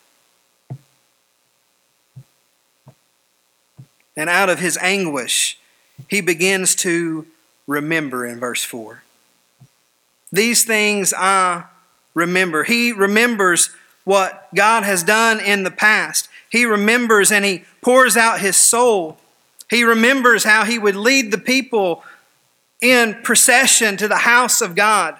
And 4.17 4.29
out 4.29 4.50
of 4.50 4.59
his 4.59 4.77
anguish, 4.77 5.57
he 6.07 6.21
begins 6.21 6.75
to 6.75 7.25
remember 7.67 8.25
in 8.25 8.39
verse 8.39 8.63
4. 8.63 9.03
These 10.31 10.63
things 10.63 11.13
I 11.15 11.65
remember. 12.13 12.63
He 12.63 12.91
remembers 12.91 13.69
what 14.03 14.50
God 14.53 14.83
has 14.83 15.03
done 15.03 15.39
in 15.39 15.63
the 15.63 15.71
past. 15.71 16.29
He 16.50 16.65
remembers 16.65 17.31
and 17.31 17.45
he 17.45 17.65
pours 17.81 18.17
out 18.17 18.39
his 18.39 18.55
soul. 18.55 19.17
He 19.69 19.83
remembers 19.83 20.43
how 20.43 20.65
he 20.65 20.77
would 20.77 20.95
lead 20.95 21.31
the 21.31 21.38
people 21.38 22.03
in 22.83 23.15
procession 23.23 23.95
to 23.97 24.09
the 24.09 24.17
house 24.17 24.61
of 24.61 24.75
God 24.75 25.17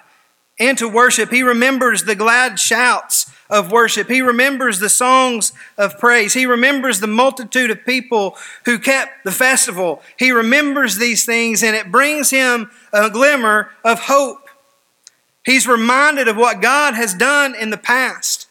and 0.60 0.76
to 0.78 0.88
worship. 0.88 1.30
He 1.30 1.42
remembers 1.42 2.04
the 2.04 2.14
glad 2.14 2.60
shouts 2.60 3.32
of 3.48 3.72
worship. 3.72 4.08
He 4.08 4.20
remembers 4.20 4.78
the 4.78 4.88
songs 4.90 5.52
of 5.78 5.98
praise. 5.98 6.34
He 6.34 6.46
remembers 6.46 7.00
the 7.00 7.06
multitude 7.06 7.70
of 7.70 7.84
people 7.84 8.36
who 8.66 8.78
kept 8.78 9.24
the 9.24 9.32
festival. 9.32 10.02
He 10.18 10.30
remembers 10.30 10.96
these 10.96 11.24
things 11.24 11.62
and 11.62 11.74
it 11.74 11.90
brings 11.90 12.30
him 12.30 12.70
a 12.92 13.08
glimmer 13.08 13.70
of 13.82 14.00
hope. 14.00 14.48
He's 15.44 15.66
reminded 15.66 16.28
of 16.28 16.36
what 16.36 16.60
God 16.60 16.94
has 16.94 17.14
done 17.14 17.54
in 17.54 17.70
the 17.70 17.76
past. 17.76 18.46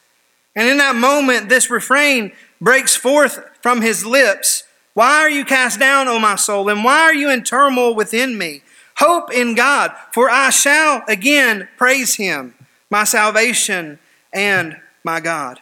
And 0.56 0.68
in 0.68 0.78
that 0.78 0.96
moment, 0.96 1.50
this 1.50 1.70
refrain 1.70 2.32
breaks 2.60 2.96
forth 2.96 3.44
from 3.62 3.82
his 3.82 4.06
lips 4.06 4.64
Why 4.96 5.20
are 5.20 5.30
you 5.30 5.46
cast 5.46 5.80
down, 5.80 6.08
O 6.08 6.20
my 6.20 6.36
soul? 6.36 6.70
And 6.70 6.84
why 6.84 7.02
are 7.02 7.14
you 7.14 7.30
in 7.30 7.44
turmoil 7.44 7.96
within 7.96 8.38
me? 8.38 8.63
Hope 8.98 9.34
in 9.34 9.56
God, 9.56 9.92
for 10.12 10.30
I 10.30 10.50
shall 10.50 11.04
again 11.08 11.68
praise 11.78 12.16
him, 12.16 12.56
my 12.90 13.04
salvation, 13.04 14.00
and 14.32 14.78
my 15.04 15.20
God. 15.20 15.60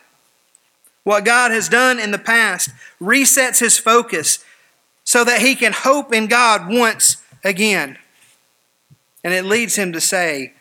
What 1.03 1.25
God 1.25 1.51
has 1.51 1.69
done 1.69 1.99
in 1.99 2.11
the 2.11 2.19
past 2.19 2.69
resets 3.01 3.59
his 3.59 3.77
focus 3.77 4.43
so 5.03 5.23
that 5.23 5.41
he 5.41 5.55
can 5.55 5.73
hope 5.73 6.13
in 6.13 6.27
God 6.27 6.69
once 6.69 7.17
again. 7.43 7.97
And 9.23 9.33
it 9.33 9.45
leads 9.45 9.75
him 9.75 9.93
to 9.93 10.01
say, 10.01 10.53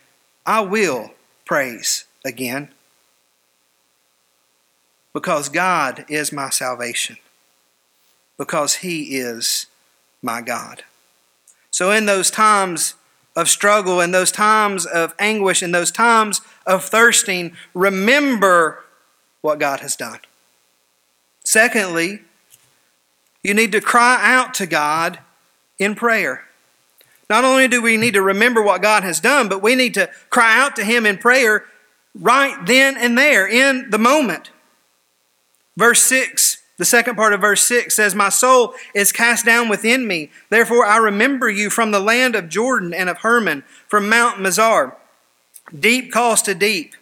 I 0.47 0.61
will 0.61 1.13
praise 1.45 2.05
again 2.25 2.71
because 5.13 5.49
God 5.49 6.05
is 6.09 6.33
my 6.33 6.51
salvation, 6.51 7.17
because 8.39 8.77
He 8.77 9.17
is 9.17 9.67
my 10.23 10.41
God. 10.41 10.85
So, 11.81 11.91
in 11.93 12.05
those 12.05 12.31
times 12.31 12.95
of 13.35 13.49
struggle, 13.49 14.03
in 14.03 14.11
those 14.11 14.31
times 14.31 14.85
of 14.85 15.15
anguish, 15.19 15.63
in 15.63 15.73
those 15.73 15.91
times 15.91 16.43
of 16.67 16.85
thirsting, 16.85 17.57
remember 17.73 18.85
what 19.41 19.59
God 19.59 19.81
has 19.81 19.97
done. 19.97 20.19
Secondly, 21.43 22.21
you 23.43 23.55
need 23.55 23.73
to 23.73 23.81
cry 23.81 24.19
out 24.21 24.53
to 24.53 24.67
God 24.67 25.21
in 25.79 25.95
prayer. 25.95 26.45
Not 27.31 27.45
only 27.45 27.67
do 27.67 27.81
we 27.81 27.97
need 27.97 28.13
to 28.13 28.21
remember 28.21 28.61
what 28.61 28.83
God 28.83 29.03
has 29.03 29.19
done, 29.19 29.49
but 29.49 29.63
we 29.63 29.75
need 29.75 29.95
to 29.95 30.11
cry 30.29 30.61
out 30.61 30.77
to 30.77 30.85
Him 30.85 31.07
in 31.07 31.17
prayer 31.17 31.65
right 32.15 32.59
then 32.67 32.99
and 32.99 33.17
there 33.17 33.49
in 33.49 33.89
the 33.89 33.99
moment. 33.99 34.51
Verse 35.79 36.03
6, 36.03 36.60
the 36.81 36.87
second 36.87 37.15
part 37.15 37.35
of 37.35 37.43
verse 37.43 37.63
6 37.65 37.95
says, 37.95 38.15
My 38.15 38.31
soul 38.31 38.73
is 38.95 39.13
cast 39.13 39.45
down 39.45 39.69
within 39.69 40.07
me. 40.07 40.31
Therefore 40.49 40.87
I 40.87 40.97
remember 40.97 41.51
you 41.51 41.69
from 41.69 41.91
the 41.91 42.01
land 42.01 42.35
of 42.35 42.49
Jordan 42.49 42.95
and 42.95 43.11
of 43.11 43.19
Hermon, 43.19 43.65
from 43.87 44.09
Mount 44.09 44.39
Mizar. 44.39 44.95
Deep 45.79 46.11
calls 46.11 46.41
to 46.41 46.55
deep. 46.55 46.95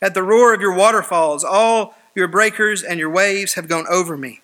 At 0.00 0.14
the 0.14 0.22
roar 0.22 0.54
of 0.54 0.62
your 0.62 0.74
waterfalls, 0.74 1.44
all 1.44 1.94
your 2.14 2.26
breakers 2.26 2.82
and 2.82 2.98
your 2.98 3.10
waves 3.10 3.52
have 3.52 3.68
gone 3.68 3.84
over 3.90 4.16
me. 4.16 4.40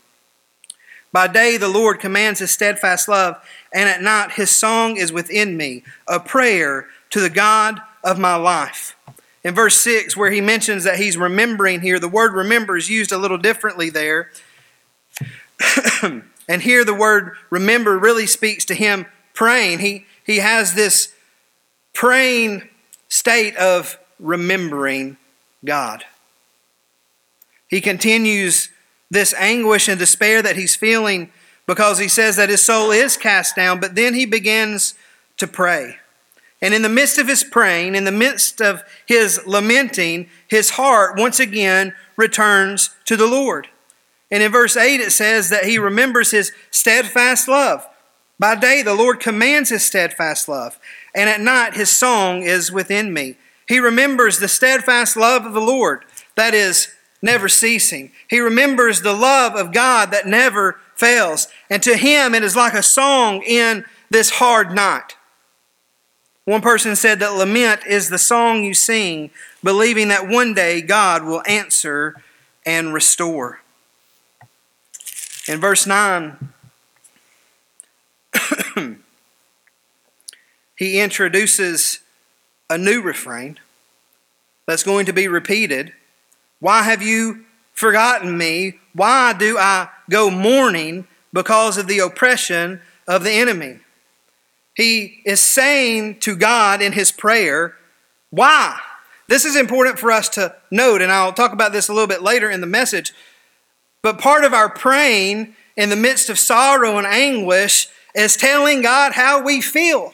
By 1.12 1.28
day 1.28 1.56
the 1.56 1.66
Lord 1.66 1.98
commands 1.98 2.40
his 2.40 2.50
steadfast 2.50 3.08
love, 3.08 3.42
and 3.72 3.88
at 3.88 4.02
night 4.02 4.32
his 4.32 4.50
song 4.50 4.98
is 4.98 5.10
within 5.10 5.56
me, 5.56 5.82
a 6.06 6.20
prayer 6.20 6.88
to 7.08 7.22
the 7.22 7.30
God 7.30 7.80
of 8.02 8.18
my 8.18 8.36
life. 8.36 8.96
In 9.42 9.54
verse 9.54 9.78
6, 9.78 10.14
where 10.14 10.30
he 10.30 10.42
mentions 10.42 10.84
that 10.84 10.98
he's 10.98 11.16
remembering 11.16 11.80
here, 11.80 11.98
the 11.98 12.06
word 12.06 12.34
remember 12.34 12.76
is 12.76 12.90
used 12.90 13.12
a 13.12 13.18
little 13.18 13.38
differently 13.38 13.88
there. 13.88 14.30
and 16.48 16.62
here 16.62 16.84
the 16.84 16.94
word 16.94 17.36
remember 17.50 17.98
really 17.98 18.26
speaks 18.26 18.64
to 18.66 18.74
him 18.74 19.06
praying. 19.32 19.80
He, 19.80 20.06
he 20.24 20.38
has 20.38 20.74
this 20.74 21.12
praying 21.92 22.68
state 23.08 23.56
of 23.56 23.98
remembering 24.18 25.16
God. 25.64 26.04
He 27.68 27.80
continues 27.80 28.68
this 29.10 29.34
anguish 29.34 29.88
and 29.88 29.98
despair 29.98 30.42
that 30.42 30.56
he's 30.56 30.76
feeling 30.76 31.30
because 31.66 31.98
he 31.98 32.08
says 32.08 32.36
that 32.36 32.48
his 32.48 32.62
soul 32.62 32.90
is 32.90 33.16
cast 33.16 33.56
down, 33.56 33.80
but 33.80 33.94
then 33.94 34.14
he 34.14 34.26
begins 34.26 34.94
to 35.38 35.46
pray. 35.46 35.96
And 36.60 36.72
in 36.72 36.82
the 36.82 36.88
midst 36.88 37.18
of 37.18 37.28
his 37.28 37.44
praying, 37.44 37.94
in 37.94 38.04
the 38.04 38.12
midst 38.12 38.60
of 38.60 38.82
his 39.06 39.40
lamenting, 39.46 40.28
his 40.48 40.70
heart 40.70 41.18
once 41.18 41.40
again 41.40 41.94
returns 42.16 42.90
to 43.06 43.16
the 43.16 43.26
Lord. 43.26 43.68
And 44.30 44.42
in 44.42 44.52
verse 44.52 44.76
8 44.76 45.00
it 45.00 45.12
says 45.12 45.48
that 45.50 45.64
he 45.64 45.78
remembers 45.78 46.30
his 46.30 46.52
steadfast 46.70 47.48
love. 47.48 47.86
By 48.38 48.56
day 48.56 48.82
the 48.82 48.94
Lord 48.94 49.20
commands 49.20 49.70
his 49.70 49.84
steadfast 49.84 50.48
love, 50.48 50.78
and 51.14 51.30
at 51.30 51.40
night 51.40 51.74
his 51.74 51.90
song 51.90 52.42
is 52.42 52.72
within 52.72 53.12
me. 53.12 53.36
He 53.66 53.78
remembers 53.78 54.38
the 54.38 54.48
steadfast 54.48 55.16
love 55.16 55.46
of 55.46 55.52
the 55.52 55.60
Lord, 55.60 56.04
that 56.34 56.52
is, 56.52 56.88
never 57.22 57.48
ceasing. 57.48 58.12
He 58.28 58.38
remembers 58.38 59.00
the 59.00 59.14
love 59.14 59.54
of 59.54 59.72
God 59.72 60.10
that 60.10 60.26
never 60.26 60.78
fails. 60.94 61.48
And 61.70 61.82
to 61.82 61.96
him, 61.96 62.34
it 62.34 62.44
is 62.44 62.54
like 62.54 62.74
a 62.74 62.82
song 62.82 63.42
in 63.42 63.86
this 64.10 64.30
hard 64.30 64.72
night. 64.72 65.16
One 66.44 66.60
person 66.60 66.94
said 66.94 67.20
that 67.20 67.32
lament 67.32 67.80
is 67.88 68.10
the 68.10 68.18
song 68.18 68.62
you 68.62 68.74
sing, 68.74 69.30
believing 69.62 70.08
that 70.08 70.28
one 70.28 70.52
day 70.52 70.82
God 70.82 71.24
will 71.24 71.42
answer 71.46 72.22
and 72.66 72.92
restore. 72.92 73.62
In 75.48 75.60
verse 75.60 75.86
9, 75.86 76.52
he 80.76 81.00
introduces 81.00 82.00
a 82.70 82.78
new 82.78 83.02
refrain 83.02 83.58
that's 84.66 84.82
going 84.82 85.06
to 85.06 85.12
be 85.12 85.28
repeated 85.28 85.92
why 86.64 86.82
have 86.84 87.02
you 87.02 87.44
forgotten 87.74 88.38
me? 88.38 88.78
Why 88.94 89.34
do 89.34 89.58
I 89.58 89.90
go 90.08 90.30
mourning 90.30 91.06
because 91.30 91.76
of 91.76 91.88
the 91.88 91.98
oppression 91.98 92.80
of 93.06 93.22
the 93.22 93.32
enemy? 93.32 93.80
He 94.74 95.20
is 95.26 95.40
saying 95.40 96.20
to 96.20 96.34
God 96.34 96.80
in 96.80 96.92
his 96.92 97.12
prayer, 97.12 97.76
Why? 98.30 98.80
This 99.28 99.44
is 99.44 99.56
important 99.56 99.98
for 99.98 100.10
us 100.10 100.30
to 100.30 100.54
note, 100.70 101.02
and 101.02 101.12
I'll 101.12 101.34
talk 101.34 101.52
about 101.52 101.72
this 101.72 101.88
a 101.88 101.92
little 101.92 102.08
bit 102.08 102.22
later 102.22 102.50
in 102.50 102.62
the 102.62 102.66
message. 102.66 103.12
But 104.04 104.18
part 104.18 104.44
of 104.44 104.52
our 104.52 104.68
praying 104.68 105.56
in 105.78 105.88
the 105.88 105.96
midst 105.96 106.28
of 106.28 106.38
sorrow 106.38 106.98
and 106.98 107.06
anguish 107.06 107.88
is 108.14 108.36
telling 108.36 108.82
God 108.82 109.12
how 109.12 109.42
we 109.42 109.62
feel. 109.62 110.12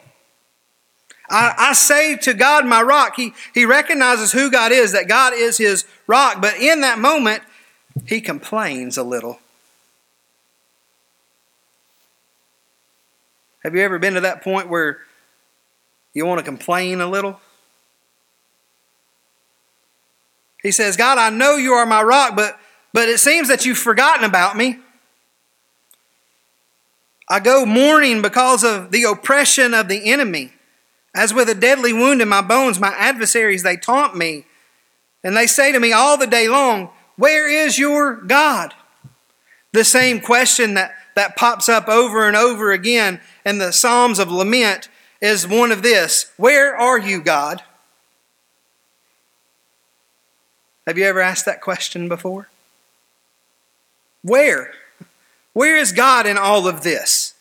I, 1.29 1.55
I 1.59 1.73
say 1.73 2.17
to 2.19 2.33
God, 2.33 2.65
my 2.67 2.83
rock, 2.83 3.17
he, 3.17 3.33
he 3.53 3.65
recognizes 3.65 4.31
who 4.31 4.49
God 4.49 4.71
is, 4.71 4.93
that 4.93 5.09
God 5.09 5.33
is 5.35 5.59
his 5.59 5.87
rock. 6.07 6.41
But 6.41 6.61
in 6.61 6.83
that 6.83 7.01
moment, 7.01 7.43
he 8.07 8.21
complains 8.21 8.97
a 8.97 9.03
little. 9.03 9.41
Have 13.65 13.75
you 13.75 13.81
ever 13.81 13.99
been 13.99 14.15
to 14.15 14.21
that 14.21 14.45
point 14.45 14.69
where 14.69 14.99
you 16.15 16.27
want 16.27 16.39
to 16.39 16.45
complain 16.45 17.01
a 17.01 17.09
little? 17.09 17.41
He 20.63 20.71
says, 20.71 20.97
God, 20.97 21.19
I 21.19 21.31
know 21.31 21.57
you 21.57 21.73
are 21.73 21.87
my 21.87 22.05
rock, 22.05 22.37
but, 22.37 22.57
but 22.93 23.09
it 23.09 23.19
seems 23.19 23.49
that 23.49 23.65
you've 23.65 23.79
forgotten 23.79 24.25
about 24.25 24.57
me. 24.57 24.79
I 27.29 27.39
go 27.39 27.65
mourning 27.65 28.23
because 28.23 28.65
of 28.65 28.91
the 28.91 29.05
oppression 29.05 29.73
of 29.73 29.89
the 29.89 30.11
enemy. 30.11 30.53
As 31.15 31.33
with 31.33 31.49
a 31.49 31.55
deadly 31.55 31.93
wound 31.93 32.21
in 32.21 32.29
my 32.29 32.41
bones, 32.41 32.81
my 32.81 32.95
adversaries, 32.97 33.63
they 33.63 33.77
taunt 33.77 34.17
me. 34.17 34.47
And 35.23 35.37
they 35.37 35.47
say 35.47 35.73
to 35.73 35.79
me 35.81 35.93
all 35.93 36.17
the 36.17 36.27
day 36.27 36.49
long, 36.49 36.91
Where 37.17 37.49
is 37.49 37.79
your 37.79 38.17
God? 38.17 38.75
The 39.73 39.85
same 39.85 40.21
question 40.21 40.75
that, 40.75 40.93
that 41.15 41.37
pops 41.37 41.69
up 41.69 41.89
over 41.89 42.27
and 42.27 42.37
over 42.37 42.73
again 42.73 43.21
in 43.45 43.59
the 43.59 43.73
Psalms 43.73 44.19
of 44.19 44.31
Lament 44.31 44.89
is 45.21 45.47
one 45.47 45.71
of 45.71 45.83
this 45.83 46.33
Where 46.37 46.77
are 46.77 46.99
you, 46.99 47.21
God? 47.21 47.63
Have 50.87 50.99
you 50.99 51.05
ever 51.05 51.21
asked 51.21 51.45
that 51.45 51.61
question 51.61 52.09
before? 52.09 52.49
Where? 54.23 54.73
Where 55.53 55.77
is 55.77 55.93
God 55.93 56.27
in 56.27 56.37
all 56.39 56.67
of 56.69 56.83
this? 56.83 57.35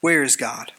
Where 0.00 0.22
is 0.22 0.36
God? 0.36 0.72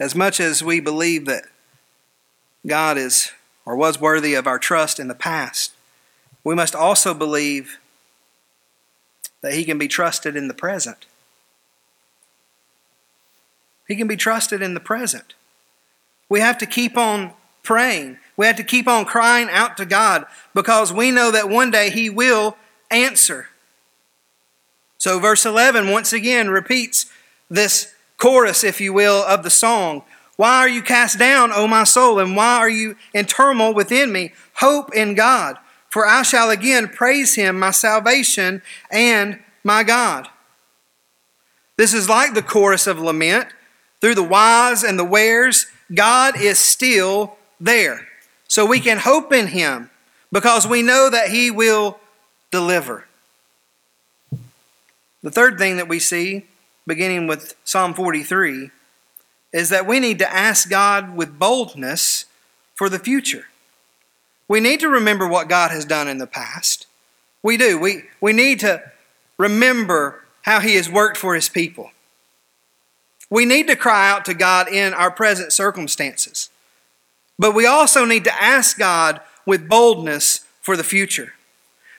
As 0.00 0.16
much 0.16 0.40
as 0.40 0.64
we 0.64 0.80
believe 0.80 1.26
that 1.26 1.44
God 2.66 2.98
is 2.98 3.30
or 3.64 3.76
was 3.76 4.00
worthy 4.00 4.34
of 4.34 4.48
our 4.48 4.58
trust 4.58 4.98
in 4.98 5.06
the 5.06 5.14
past, 5.14 5.72
we 6.42 6.56
must 6.56 6.74
also 6.74 7.14
believe 7.14 7.78
that 9.40 9.54
He 9.54 9.64
can 9.64 9.78
be 9.78 9.86
trusted 9.86 10.34
in 10.34 10.48
the 10.48 10.54
present. 10.54 11.06
He 13.86 13.96
can 13.96 14.06
be 14.06 14.16
trusted 14.16 14.62
in 14.62 14.74
the 14.74 14.80
present. 14.80 15.34
We 16.28 16.40
have 16.40 16.58
to 16.58 16.66
keep 16.66 16.96
on 16.96 17.32
praying. 17.62 18.18
We 18.36 18.46
have 18.46 18.56
to 18.56 18.64
keep 18.64 18.88
on 18.88 19.04
crying 19.04 19.48
out 19.50 19.76
to 19.76 19.84
God 19.86 20.24
because 20.54 20.92
we 20.92 21.10
know 21.10 21.30
that 21.30 21.48
one 21.48 21.70
day 21.70 21.90
He 21.90 22.08
will 22.08 22.56
answer. 22.90 23.48
So, 24.98 25.18
verse 25.18 25.44
11 25.44 25.90
once 25.90 26.12
again 26.12 26.48
repeats 26.50 27.06
this 27.50 27.92
chorus, 28.18 28.62
if 28.62 28.80
you 28.80 28.92
will, 28.92 29.22
of 29.24 29.42
the 29.42 29.50
song. 29.50 30.02
Why 30.36 30.58
are 30.58 30.68
you 30.68 30.82
cast 30.82 31.18
down, 31.18 31.52
O 31.52 31.66
my 31.66 31.84
soul, 31.84 32.18
and 32.18 32.36
why 32.36 32.58
are 32.58 32.70
you 32.70 32.96
in 33.12 33.26
turmoil 33.26 33.74
within 33.74 34.12
me? 34.12 34.32
Hope 34.54 34.94
in 34.94 35.14
God, 35.14 35.58
for 35.90 36.06
I 36.06 36.22
shall 36.22 36.50
again 36.50 36.88
praise 36.88 37.34
him, 37.34 37.58
my 37.58 37.70
salvation 37.70 38.62
and 38.90 39.40
my 39.62 39.82
God. 39.82 40.28
This 41.76 41.92
is 41.92 42.08
like 42.08 42.34
the 42.34 42.42
chorus 42.42 42.86
of 42.86 42.98
lament. 42.98 43.48
Through 44.02 44.16
the 44.16 44.22
whys 44.24 44.82
and 44.82 44.98
the 44.98 45.04
wheres, 45.04 45.66
God 45.94 46.38
is 46.38 46.58
still 46.58 47.36
there. 47.60 48.08
So 48.48 48.66
we 48.66 48.80
can 48.80 48.98
hope 48.98 49.32
in 49.32 49.46
him 49.46 49.90
because 50.32 50.66
we 50.66 50.82
know 50.82 51.08
that 51.08 51.28
he 51.28 51.52
will 51.52 52.00
deliver. 52.50 53.06
The 55.22 55.30
third 55.30 55.56
thing 55.56 55.76
that 55.76 55.88
we 55.88 56.00
see, 56.00 56.46
beginning 56.84 57.28
with 57.28 57.54
Psalm 57.62 57.94
43, 57.94 58.70
is 59.52 59.68
that 59.68 59.86
we 59.86 60.00
need 60.00 60.18
to 60.18 60.30
ask 60.30 60.68
God 60.68 61.14
with 61.14 61.38
boldness 61.38 62.24
for 62.74 62.88
the 62.88 62.98
future. 62.98 63.44
We 64.48 64.58
need 64.58 64.80
to 64.80 64.88
remember 64.88 65.28
what 65.28 65.48
God 65.48 65.70
has 65.70 65.84
done 65.84 66.08
in 66.08 66.18
the 66.18 66.26
past. 66.26 66.88
We 67.40 67.56
do. 67.56 67.78
We, 67.78 68.02
we 68.20 68.32
need 68.32 68.58
to 68.60 68.82
remember 69.38 70.24
how 70.42 70.58
He 70.58 70.74
has 70.74 70.90
worked 70.90 71.16
for 71.16 71.36
His 71.36 71.48
people. 71.48 71.92
We 73.32 73.46
need 73.46 73.66
to 73.68 73.76
cry 73.76 74.10
out 74.10 74.26
to 74.26 74.34
God 74.34 74.68
in 74.68 74.92
our 74.92 75.10
present 75.10 75.54
circumstances. 75.54 76.50
But 77.38 77.54
we 77.54 77.64
also 77.64 78.04
need 78.04 78.24
to 78.24 78.42
ask 78.42 78.76
God 78.76 79.22
with 79.46 79.70
boldness 79.70 80.40
for 80.60 80.76
the 80.76 80.84
future. 80.84 81.32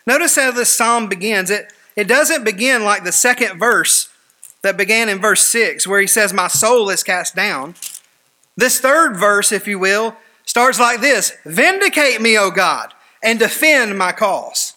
Notice 0.06 0.36
how 0.36 0.52
this 0.52 0.70
psalm 0.70 1.10
begins. 1.10 1.50
It, 1.50 1.74
it 1.96 2.08
doesn't 2.08 2.44
begin 2.44 2.84
like 2.84 3.04
the 3.04 3.12
second 3.12 3.58
verse 3.58 4.10
that 4.62 4.78
began 4.78 5.10
in 5.10 5.20
verse 5.20 5.42
6, 5.48 5.88
where 5.88 6.00
he 6.00 6.06
says, 6.06 6.32
My 6.34 6.48
soul 6.48 6.92
is 6.92 7.02
cast 7.02 7.36
down. 7.36 7.74
This 8.56 8.80
third 8.80 9.18
verse, 9.18 9.52
if 9.52 9.68
you 9.68 9.80
will, 9.80 10.16
starts 10.46 10.80
like 10.80 11.02
this 11.02 11.36
Vindicate 11.46 12.22
me, 12.22 12.38
O 12.38 12.52
God, 12.52 12.94
and 13.24 13.40
defend 13.40 13.98
my 13.98 14.12
cause. 14.12 14.76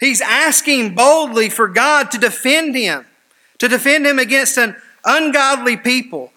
He's 0.00 0.20
asking 0.20 0.96
boldly 0.96 1.50
for 1.50 1.68
God 1.68 2.10
to 2.10 2.18
defend 2.18 2.74
him, 2.74 3.06
to 3.58 3.68
defend 3.68 4.04
him 4.04 4.18
against 4.18 4.58
an 4.58 4.74
ungodly 5.04 5.76
people, 5.76 6.32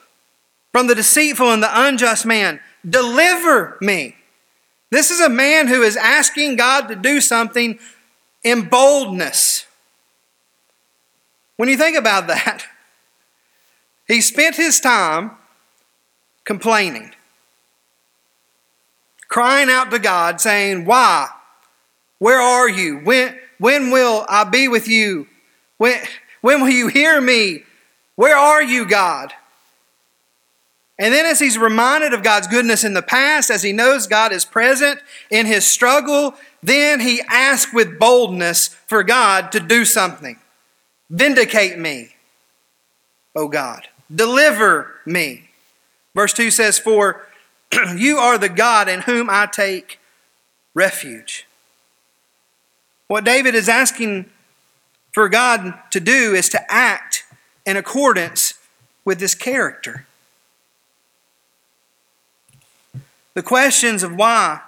from 0.72 0.88
the 0.88 0.96
deceitful 0.96 1.52
and 1.52 1.62
the 1.62 1.70
unjust 1.72 2.26
man. 2.26 2.60
Deliver 2.88 3.78
me. 3.82 4.16
This 4.90 5.12
is 5.12 5.20
a 5.20 5.30
man 5.30 5.68
who 5.68 5.82
is 5.82 5.96
asking 5.96 6.58
God 6.58 6.88
to 6.88 6.96
do 6.96 7.22
something 7.22 7.80
in 8.44 8.68
boldness. 8.68 9.66
When 11.58 11.70
you 11.70 11.78
think 11.78 11.98
about 11.98 12.28
that, 12.28 12.66
he 14.08 14.20
spent 14.22 14.56
his 14.56 14.80
time 14.80 15.32
complaining, 16.44 17.14
crying 19.28 19.70
out 19.70 19.92
to 19.92 20.00
God, 20.00 20.42
saying, 20.42 20.86
Why? 20.86 21.30
Where 22.20 22.40
are 22.40 22.70
you? 22.70 23.00
When, 23.00 23.36
when 23.58 23.92
will 23.92 24.26
I 24.30 24.44
be 24.44 24.68
with 24.68 24.88
you? 24.88 25.28
When, 25.78 26.00
when 26.42 26.62
will 26.62 26.70
you 26.70 26.88
hear 26.88 27.22
me? 27.22 27.64
Where 28.22 28.38
are 28.38 28.62
you, 28.62 28.86
God? 28.86 29.34
And 31.00 31.12
then, 31.12 31.26
as 31.26 31.40
he's 31.40 31.58
reminded 31.58 32.14
of 32.14 32.22
God's 32.22 32.46
goodness 32.46 32.84
in 32.84 32.94
the 32.94 33.02
past, 33.02 33.50
as 33.50 33.64
he 33.64 33.72
knows 33.72 34.06
God 34.06 34.32
is 34.32 34.46
present 34.46 35.00
in 35.32 35.48
his 35.48 35.66
struggle, 35.66 36.36
then 36.62 37.00
he 37.00 37.24
asks 37.28 37.74
with 37.74 37.98
boldness 37.98 38.68
for 38.86 39.02
God 39.02 39.52
to 39.54 39.60
do 39.60 39.86
something. 39.86 40.38
Vindicate 41.10 41.80
me, 41.80 42.10
O 43.36 43.48
God. 43.48 43.88
Deliver 44.14 45.00
me. 45.04 45.50
Verse 46.14 46.34
2 46.34 46.52
says, 46.52 46.78
For 46.78 47.26
you 47.98 48.18
are 48.18 48.38
the 48.38 48.50
God 48.50 48.88
in 48.88 49.02
whom 49.02 49.32
I 49.32 49.48
take 49.48 50.00
refuge. 50.76 51.48
What 53.08 53.24
David 53.24 53.56
is 53.56 53.68
asking 53.68 54.30
for 55.12 55.28
God 55.28 55.74
to 55.90 56.00
do 56.00 56.36
is 56.36 56.50
to 56.50 56.72
act 56.72 57.24
in 57.72 57.78
accordance 57.78 58.56
with 59.06 59.22
his 59.22 59.34
character. 59.34 60.06
The 63.34 63.42
questions 63.42 64.04
of 64.04 64.14
why 64.14 64.60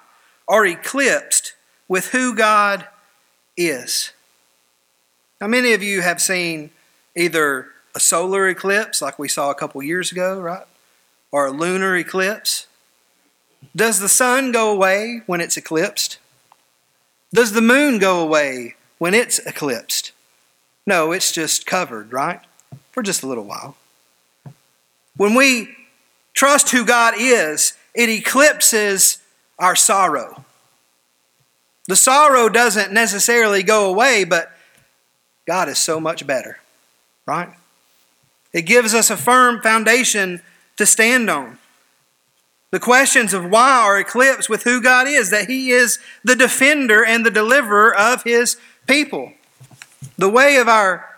are 0.48 0.66
eclipsed 0.66 1.54
with 1.89 2.08
who 2.08 2.34
God 2.34 2.88
is. 3.58 4.13
Now, 5.42 5.48
many 5.48 5.74
of 5.74 5.84
you 5.84 6.00
have 6.00 6.22
seen 6.22 6.70
either 7.13 7.68
a 7.94 8.00
solar 8.00 8.48
eclipse, 8.48 9.02
like 9.02 9.20
we 9.20 9.28
saw 9.28 9.52
a 9.52 9.56
couple 9.56 9.84
years 9.84 10.13
ago, 10.13 10.39
right? 10.39 10.66
Or 11.30 11.48
a 11.48 11.52
lunar 11.52 11.98
eclipse. 11.98 12.68
Does 13.76 14.00
the 14.00 14.08
sun 14.08 14.54
go 14.54 14.72
away 14.72 15.24
when 15.26 15.42
it's 15.42 15.58
eclipsed? 15.58 16.20
Does 17.34 17.52
the 17.52 17.62
moon 17.62 18.00
go 18.00 18.22
away 18.22 18.76
when 18.98 19.13
it's 19.13 19.39
eclipsed? 19.39 20.13
No, 20.88 21.12
it's 21.12 21.34
just 21.34 21.66
covered, 21.66 22.13
right? 22.13 22.39
For 22.93 23.03
just 23.03 23.23
a 23.23 23.27
little 23.27 23.43
while. 23.43 23.75
When 25.17 25.36
we 25.36 25.75
trust 26.34 26.69
who 26.69 26.86
God 26.86 27.15
is, 27.17 27.73
it 27.93 28.10
eclipses 28.10 29.19
our 29.60 29.75
sorrow. 29.75 30.45
The 31.88 31.95
sorrow 31.95 32.49
doesn't 32.49 32.93
necessarily 32.93 33.62
go 33.62 33.89
away, 33.89 34.23
but 34.23 34.51
God 35.45 35.67
is 35.67 35.77
so 35.77 35.99
much 35.99 36.25
better, 36.25 36.60
right? 37.25 37.49
It 38.53 38.62
gives 38.62 38.93
us 38.93 39.10
a 39.10 39.17
firm 39.17 39.62
foundation 39.62 40.41
to 40.77 40.86
stand 40.86 41.29
on. 41.29 41.58
The 42.71 42.79
questions 42.79 43.34
of 43.34 43.49
why 43.49 43.84
are 43.84 43.99
eclipsed 43.99 44.49
with 44.49 44.63
who 44.63 44.82
God 44.82 45.08
is, 45.08 45.29
that 45.29 45.47
He 45.47 45.71
is 45.71 45.99
the 46.23 46.36
defender 46.36 47.06
and 47.06 47.25
the 47.25 47.32
deliverer 47.32 47.95
of 47.95 48.23
His 48.23 48.58
people. 48.88 49.34
The 50.17 50.29
way 50.29 50.56
of 50.56 50.67
our, 50.67 51.12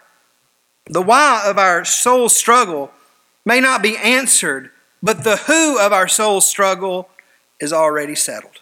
the 0.88 1.02
why 1.02 1.44
of 1.46 1.58
our 1.58 1.84
soul 1.86 2.30
struggle 2.30 2.92
may 3.46 3.60
not 3.60 3.82
be 3.82 3.98
answered, 3.98 4.72
but 5.02 5.24
the 5.24 5.38
who 5.38 5.80
of 5.80 5.92
our 5.92 6.08
soul 6.08 6.42
struggle 6.42 7.10
is 7.60 7.72
already 7.74 8.16
settled. 8.16 8.60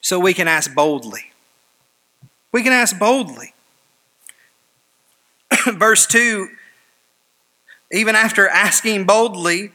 So 0.00 0.18
we 0.18 0.34
can 0.34 0.48
ask 0.48 0.74
boldly. 0.74 1.32
We 2.52 2.62
can 2.62 2.72
ask 2.72 2.98
boldly. 2.98 3.54
Verse 5.66 6.06
2 6.06 6.48
even 7.92 8.16
after 8.16 8.48
asking 8.48 9.04
boldly, 9.04 9.70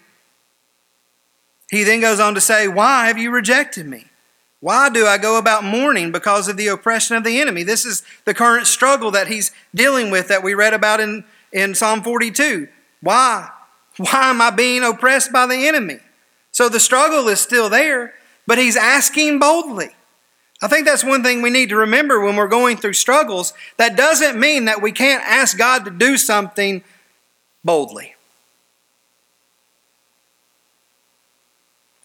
he 1.69 1.83
then 1.83 2.01
goes 2.01 2.19
on 2.19 2.33
to 2.33 2.41
say, 2.41 2.67
Why 2.67 3.07
have 3.07 3.17
you 3.17 3.29
rejected 3.29 3.85
me? 3.85 4.06
Why 4.59 4.89
do 4.89 5.05
I 5.05 5.17
go 5.17 5.37
about 5.37 5.63
mourning 5.63 6.11
because 6.11 6.47
of 6.47 6.57
the 6.57 6.67
oppression 6.67 7.15
of 7.15 7.23
the 7.23 7.39
enemy? 7.39 7.63
This 7.63 7.85
is 7.85 8.01
the 8.25 8.33
current 8.33 8.65
struggle 8.65 9.11
that 9.11 9.27
he's 9.27 9.51
dealing 9.73 10.09
with 10.09 10.27
that 10.29 10.43
we 10.43 10.53
read 10.53 10.73
about 10.73 10.99
in, 10.99 11.25
in 11.51 11.75
Psalm 11.75 12.01
42. 12.01 12.67
Why? 13.01 13.49
Why 13.97 14.29
am 14.29 14.41
I 14.41 14.49
being 14.49 14.83
oppressed 14.83 15.31
by 15.31 15.45
the 15.45 15.67
enemy? 15.67 15.99
So 16.51 16.69
the 16.69 16.79
struggle 16.79 17.27
is 17.27 17.39
still 17.39 17.69
there, 17.69 18.13
but 18.47 18.57
he's 18.57 18.75
asking 18.75 19.39
boldly. 19.39 19.89
I 20.61 20.67
think 20.67 20.87
that's 20.87 21.03
one 21.03 21.21
thing 21.21 21.43
we 21.43 21.51
need 21.51 21.69
to 21.69 21.75
remember 21.75 22.19
when 22.19 22.35
we're 22.35 22.47
going 22.47 22.77
through 22.77 22.93
struggles. 22.93 23.53
That 23.77 23.95
doesn't 23.95 24.39
mean 24.39 24.65
that 24.65 24.81
we 24.81 24.91
can't 24.91 25.23
ask 25.23 25.55
God 25.55 25.85
to 25.85 25.91
do 25.91 26.17
something 26.17 26.83
boldly. 27.63 28.15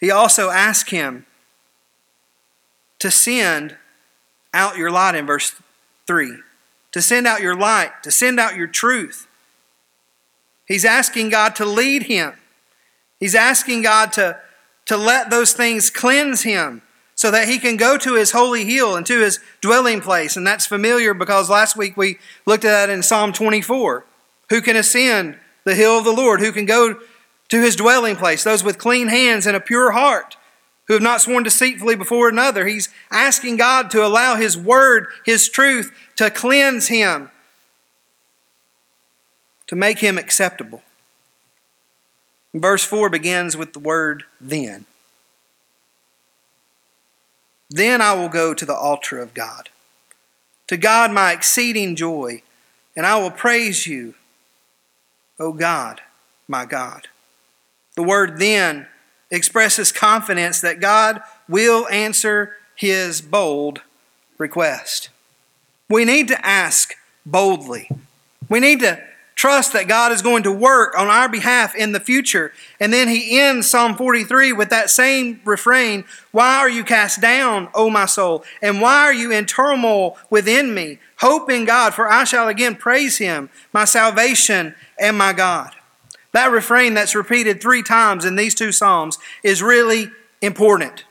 He 0.00 0.10
also 0.10 0.50
asked 0.50 0.90
him 0.90 1.24
to 3.02 3.10
send 3.10 3.76
out 4.54 4.76
your 4.76 4.88
light 4.88 5.16
in 5.16 5.26
verse 5.26 5.56
3. 6.06 6.36
To 6.92 7.02
send 7.02 7.26
out 7.26 7.40
your 7.40 7.56
light, 7.56 7.90
to 8.04 8.12
send 8.12 8.38
out 8.38 8.54
your 8.54 8.68
truth. 8.68 9.26
He's 10.68 10.84
asking 10.84 11.30
God 11.30 11.56
to 11.56 11.64
lead 11.64 12.04
him. 12.04 12.34
He's 13.18 13.34
asking 13.34 13.82
God 13.82 14.12
to, 14.12 14.38
to 14.86 14.96
let 14.96 15.30
those 15.30 15.52
things 15.52 15.90
cleanse 15.90 16.42
him 16.42 16.82
so 17.16 17.32
that 17.32 17.48
he 17.48 17.58
can 17.58 17.76
go 17.76 17.98
to 17.98 18.14
his 18.14 18.30
holy 18.30 18.64
hill 18.64 18.94
and 18.94 19.04
to 19.06 19.20
his 19.20 19.40
dwelling 19.60 20.00
place. 20.00 20.36
And 20.36 20.46
that's 20.46 20.66
familiar 20.66 21.12
because 21.12 21.50
last 21.50 21.76
week 21.76 21.96
we 21.96 22.20
looked 22.46 22.64
at 22.64 22.86
that 22.86 22.90
in 22.90 23.02
Psalm 23.02 23.32
24. 23.32 24.04
Who 24.50 24.62
can 24.62 24.76
ascend 24.76 25.36
the 25.64 25.74
hill 25.74 25.98
of 25.98 26.04
the 26.04 26.12
Lord? 26.12 26.38
Who 26.38 26.52
can 26.52 26.66
go 26.66 27.00
to 27.48 27.60
his 27.60 27.74
dwelling 27.74 28.14
place? 28.14 28.44
Those 28.44 28.62
with 28.62 28.78
clean 28.78 29.08
hands 29.08 29.44
and 29.44 29.56
a 29.56 29.60
pure 29.60 29.90
heart 29.90 30.36
who 30.92 30.96
have 30.96 31.02
not 31.02 31.22
sworn 31.22 31.42
deceitfully 31.42 31.96
before 31.96 32.28
another. 32.28 32.66
He's 32.66 32.90
asking 33.10 33.56
God 33.56 33.90
to 33.92 34.04
allow 34.04 34.36
his 34.36 34.58
word, 34.58 35.06
his 35.24 35.48
truth, 35.48 35.90
to 36.16 36.28
cleanse 36.28 36.88
him, 36.88 37.30
to 39.68 39.74
make 39.74 40.00
him 40.00 40.18
acceptable. 40.18 40.82
Verse 42.52 42.84
4 42.84 43.08
begins 43.08 43.56
with 43.56 43.72
the 43.72 43.78
word 43.78 44.24
then. 44.38 44.84
Then 47.70 48.02
I 48.02 48.12
will 48.12 48.28
go 48.28 48.52
to 48.52 48.66
the 48.66 48.76
altar 48.76 49.18
of 49.18 49.32
God, 49.32 49.70
to 50.66 50.76
God 50.76 51.10
my 51.10 51.32
exceeding 51.32 51.96
joy, 51.96 52.42
and 52.94 53.06
I 53.06 53.18
will 53.18 53.30
praise 53.30 53.86
you, 53.86 54.12
O 55.40 55.54
God, 55.54 56.02
my 56.46 56.66
God. 56.66 57.08
The 57.96 58.02
word 58.02 58.38
then 58.38 58.88
expresses 59.32 59.90
confidence 59.90 60.60
that 60.60 60.78
God 60.78 61.22
will 61.48 61.88
answer 61.88 62.54
his 62.76 63.20
bold 63.20 63.80
request. 64.38 65.08
We 65.88 66.04
need 66.04 66.28
to 66.28 66.46
ask 66.46 66.94
boldly. 67.26 67.88
We 68.48 68.60
need 68.60 68.80
to 68.80 69.02
trust 69.34 69.72
that 69.72 69.88
God 69.88 70.12
is 70.12 70.22
going 70.22 70.42
to 70.42 70.52
work 70.52 70.96
on 70.96 71.08
our 71.08 71.28
behalf 71.28 71.74
in 71.74 71.92
the 71.92 72.00
future. 72.00 72.52
And 72.78 72.92
then 72.92 73.08
he 73.08 73.40
ends 73.40 73.68
Psalm 73.68 73.96
43 73.96 74.52
with 74.52 74.70
that 74.70 74.90
same 74.90 75.40
refrain 75.44 76.04
Why 76.30 76.58
are 76.58 76.68
you 76.68 76.84
cast 76.84 77.20
down, 77.20 77.68
O 77.74 77.90
my 77.90 78.06
soul? 78.06 78.44
And 78.60 78.80
why 78.80 78.98
are 78.98 79.14
you 79.14 79.32
in 79.32 79.46
turmoil 79.46 80.16
within 80.30 80.74
me? 80.74 80.98
Hope 81.18 81.50
in 81.50 81.64
God, 81.64 81.94
for 81.94 82.08
I 82.08 82.24
shall 82.24 82.48
again 82.48 82.76
praise 82.76 83.18
him, 83.18 83.48
my 83.72 83.84
salvation 83.84 84.74
and 84.98 85.16
my 85.16 85.32
God. 85.32 85.74
That 86.32 86.50
refrain 86.50 86.94
that's 86.94 87.14
repeated 87.14 87.60
three 87.60 87.82
times 87.82 88.24
in 88.24 88.36
these 88.36 88.54
two 88.54 88.72
Psalms 88.72 89.18
is 89.42 89.62
really 89.62 90.10
important. 90.40 91.04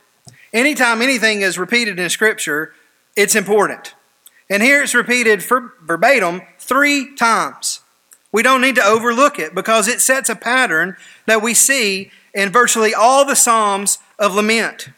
Anytime 0.53 1.01
anything 1.01 1.41
is 1.41 1.57
repeated 1.57 1.99
in 1.99 2.09
Scripture, 2.09 2.73
it's 3.15 3.35
important. 3.35 3.93
And 4.49 4.61
here 4.61 4.83
it's 4.83 4.93
repeated 4.93 5.41
verbatim 5.41 6.41
three 6.59 7.15
times. 7.15 7.81
We 8.31 8.43
don't 8.43 8.61
need 8.61 8.75
to 8.75 8.83
overlook 8.83 9.39
it 9.39 9.53
because 9.53 9.87
it 9.87 10.01
sets 10.01 10.29
a 10.29 10.35
pattern 10.35 10.97
that 11.25 11.41
we 11.41 11.53
see 11.53 12.11
in 12.33 12.49
virtually 12.49 12.93
all 12.93 13.25
the 13.25 13.35
Psalms 13.35 13.99
of 14.17 14.33
lament. 14.33 14.89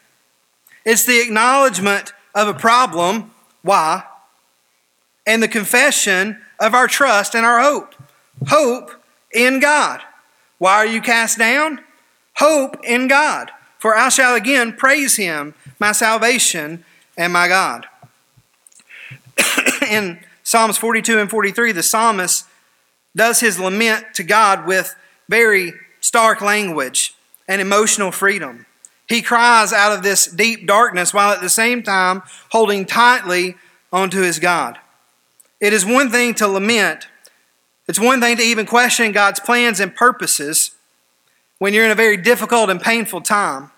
It's 0.85 1.05
the 1.05 1.21
acknowledgement 1.21 2.13
of 2.35 2.47
a 2.47 2.53
problem, 2.53 3.31
why, 3.61 4.03
and 5.25 5.41
the 5.41 5.47
confession 5.47 6.41
of 6.59 6.73
our 6.73 6.87
trust 6.87 7.35
and 7.35 7.45
our 7.45 7.59
hope. 7.59 7.95
Hope 8.47 8.91
in 9.31 9.59
God. 9.59 10.01
Why 10.57 10.75
are 10.75 10.85
you 10.85 11.01
cast 11.01 11.37
down? 11.37 11.81
Hope 12.35 12.77
in 12.83 13.07
God. 13.07 13.51
For 13.79 13.95
I 13.95 14.09
shall 14.09 14.35
again 14.35 14.73
praise 14.73 15.17
him, 15.17 15.53
my 15.79 15.91
salvation 15.91 16.85
and 17.17 17.33
my 17.33 17.47
God. 17.47 17.87
in 19.89 20.19
Psalms 20.43 20.77
42 20.77 21.19
and 21.19 21.29
43, 21.29 21.71
the 21.71 21.83
psalmist 21.83 22.45
does 23.15 23.39
his 23.39 23.59
lament 23.59 24.05
to 24.15 24.23
God 24.23 24.65
with 24.65 24.95
very 25.29 25.73
stark 25.99 26.41
language 26.41 27.15
and 27.47 27.61
emotional 27.61 28.11
freedom. 28.11 28.65
He 29.07 29.21
cries 29.21 29.73
out 29.73 29.91
of 29.91 30.03
this 30.03 30.25
deep 30.25 30.65
darkness 30.65 31.13
while 31.13 31.31
at 31.31 31.41
the 31.41 31.49
same 31.49 31.83
time 31.83 32.23
holding 32.49 32.85
tightly 32.85 33.55
onto 33.91 34.21
his 34.21 34.39
God. 34.39 34.79
It 35.59 35.71
is 35.71 35.85
one 35.85 36.09
thing 36.09 36.33
to 36.35 36.47
lament, 36.47 37.07
it's 37.87 37.99
one 37.99 38.21
thing 38.21 38.37
to 38.37 38.43
even 38.43 38.65
question 38.65 39.11
God's 39.11 39.39
plans 39.39 39.79
and 39.79 39.95
purposes 39.95 40.71
when 41.59 41.73
you're 41.73 41.85
in 41.85 41.91
a 41.91 41.95
very 41.95 42.17
difficult 42.17 42.69
and 42.69 42.81
painful 42.81 43.21
time, 43.21 43.71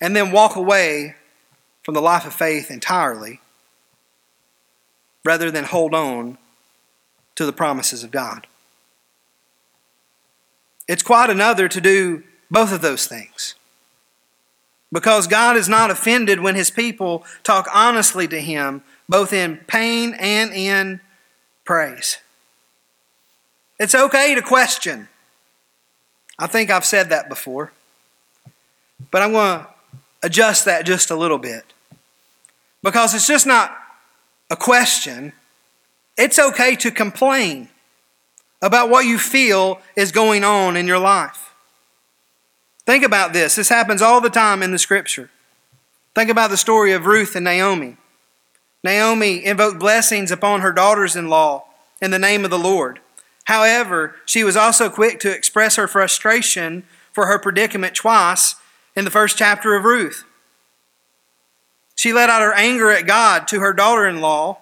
and 0.00 0.16
then 0.16 0.32
walk 0.32 0.56
away 0.56 1.14
from 1.82 1.94
the 1.94 2.00
life 2.00 2.26
of 2.26 2.34
faith 2.34 2.70
entirely 2.70 3.40
rather 5.24 5.50
than 5.50 5.64
hold 5.64 5.94
on 5.94 6.38
to 7.34 7.44
the 7.44 7.52
promises 7.52 8.02
of 8.02 8.10
God. 8.10 8.46
It's 10.88 11.02
quite 11.02 11.30
another 11.30 11.68
to 11.68 11.80
do 11.80 12.22
both 12.50 12.72
of 12.72 12.80
those 12.80 13.06
things. 13.06 13.54
Because 14.92 15.26
God 15.26 15.56
is 15.56 15.68
not 15.68 15.90
offended 15.90 16.40
when 16.40 16.56
his 16.56 16.70
people 16.70 17.24
talk 17.44 17.68
honestly 17.72 18.26
to 18.28 18.40
him, 18.40 18.82
both 19.08 19.32
in 19.32 19.58
pain 19.68 20.14
and 20.18 20.52
in 20.52 21.00
praise. 21.64 22.18
It's 23.80 23.94
okay 23.94 24.34
to 24.34 24.42
question. 24.42 25.08
I 26.38 26.46
think 26.46 26.70
I've 26.70 26.84
said 26.84 27.08
that 27.08 27.30
before. 27.30 27.72
But 29.10 29.22
I'm 29.22 29.32
going 29.32 29.60
to 29.60 29.68
adjust 30.22 30.66
that 30.66 30.84
just 30.84 31.10
a 31.10 31.16
little 31.16 31.38
bit. 31.38 31.64
Because 32.82 33.14
it's 33.14 33.26
just 33.26 33.46
not 33.46 33.74
a 34.50 34.56
question, 34.56 35.32
it's 36.18 36.38
okay 36.38 36.76
to 36.76 36.90
complain 36.90 37.68
about 38.60 38.90
what 38.90 39.06
you 39.06 39.16
feel 39.18 39.80
is 39.96 40.12
going 40.12 40.44
on 40.44 40.76
in 40.76 40.86
your 40.86 40.98
life. 40.98 41.54
Think 42.84 43.02
about 43.02 43.32
this. 43.32 43.56
This 43.56 43.70
happens 43.70 44.02
all 44.02 44.20
the 44.20 44.28
time 44.28 44.62
in 44.62 44.72
the 44.72 44.78
scripture. 44.78 45.30
Think 46.14 46.28
about 46.28 46.50
the 46.50 46.58
story 46.58 46.92
of 46.92 47.06
Ruth 47.06 47.34
and 47.34 47.44
Naomi. 47.44 47.96
Naomi 48.84 49.42
invoked 49.42 49.78
blessings 49.78 50.30
upon 50.30 50.60
her 50.60 50.72
daughters 50.72 51.16
in 51.16 51.28
law 51.28 51.64
in 52.02 52.10
the 52.10 52.18
name 52.18 52.44
of 52.44 52.50
the 52.50 52.58
Lord. 52.58 53.00
However, 53.44 54.16
she 54.26 54.44
was 54.44 54.56
also 54.56 54.88
quick 54.88 55.20
to 55.20 55.34
express 55.34 55.76
her 55.76 55.88
frustration 55.88 56.84
for 57.12 57.26
her 57.26 57.38
predicament 57.38 57.94
twice 57.94 58.54
in 58.94 59.04
the 59.04 59.10
first 59.10 59.36
chapter 59.36 59.74
of 59.74 59.84
Ruth. 59.84 60.24
She 61.94 62.12
let 62.12 62.30
out 62.30 62.42
her 62.42 62.54
anger 62.54 62.90
at 62.90 63.06
God 63.06 63.46
to 63.48 63.60
her 63.60 63.72
daughter 63.72 64.06
in 64.06 64.20
law 64.20 64.58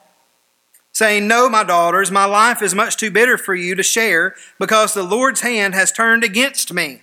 saying, 0.99 1.29
No, 1.29 1.49
my 1.49 1.63
daughters, 1.63 2.11
my 2.11 2.25
life 2.25 2.61
is 2.61 2.75
much 2.75 2.97
too 2.97 3.11
bitter 3.11 3.39
for 3.39 3.55
you 3.55 3.77
to 3.77 3.83
share 3.83 4.35
because 4.59 4.93
the 4.93 5.05
Lord's 5.05 5.43
hand 5.43 5.75
has 5.75 5.93
turned 5.93 6.25
against 6.25 6.73
me. 6.73 7.03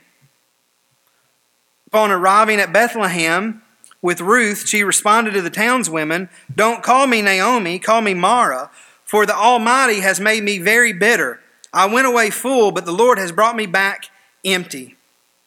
Upon 1.87 2.11
arriving 2.11 2.59
at 2.59 2.73
Bethlehem 2.73 3.61
with 4.01 4.19
Ruth, 4.19 4.67
she 4.67 4.83
responded 4.83 5.31
to 5.31 5.41
the 5.41 5.49
townswomen, 5.49 6.27
Don't 6.53 6.83
call 6.83 7.07
me 7.07 7.21
Naomi, 7.21 7.79
call 7.79 8.01
me 8.01 8.13
Mara, 8.13 8.69
for 9.05 9.25
the 9.25 9.35
Almighty 9.35 10.01
has 10.01 10.19
made 10.19 10.43
me 10.43 10.59
very 10.59 10.91
bitter. 10.91 11.39
I 11.75 11.85
went 11.87 12.07
away 12.07 12.29
full, 12.29 12.71
but 12.71 12.85
the 12.85 12.93
Lord 12.93 13.19
has 13.19 13.33
brought 13.33 13.57
me 13.57 13.65
back 13.65 14.05
empty. 14.45 14.95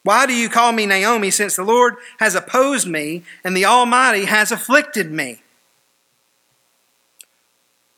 Why 0.03 0.27
do 0.27 0.33
you 0.33 0.47
call 0.47 0.71
me 0.71 0.85
Naomi, 0.85 1.31
since 1.31 1.55
the 1.55 1.63
Lord 1.63 1.95
has 2.19 2.35
opposed 2.35 2.87
me 2.87 3.23
and 3.43 3.57
the 3.57 3.65
Almighty 3.65 4.25
has 4.25 4.51
afflicted 4.51 5.11
me? 5.11 5.41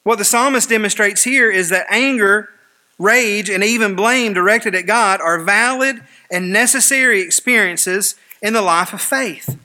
What 0.04 0.18
the 0.18 0.26
psalmist 0.26 0.70
demonstrates 0.70 1.24
here 1.24 1.52
is 1.52 1.70
that 1.70 1.86
anger, 1.90 2.50
rage, 2.98 3.50
and 3.50 3.64
even 3.64 3.96
blame 3.96 4.34
directed 4.34 4.74
at 4.76 4.88
God 4.88 5.22
are 5.22 5.44
valid 5.44 6.02
and 6.32 6.54
necessary 6.54 7.22
experiences 7.22 8.16
in 8.42 8.54
the 8.54 8.62
life 8.62 8.94
of 8.94 9.02
faith. 9.02 9.60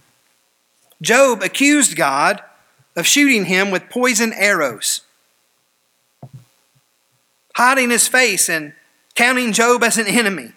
Job 1.01 1.41
accused 1.43 1.97
God 1.97 2.43
of 2.97 3.07
shooting 3.07 3.47
him 3.47 3.71
with 3.71 3.89
poison 3.89 4.33
arrows, 4.35 5.03
hiding 7.57 7.89
his 7.89 8.07
face 8.07 8.51
and 8.51 8.75
counting 9.15 9.51
Job 9.51 9.83
as 9.83 9.97
an 9.97 10.07
enemy. 10.07 10.53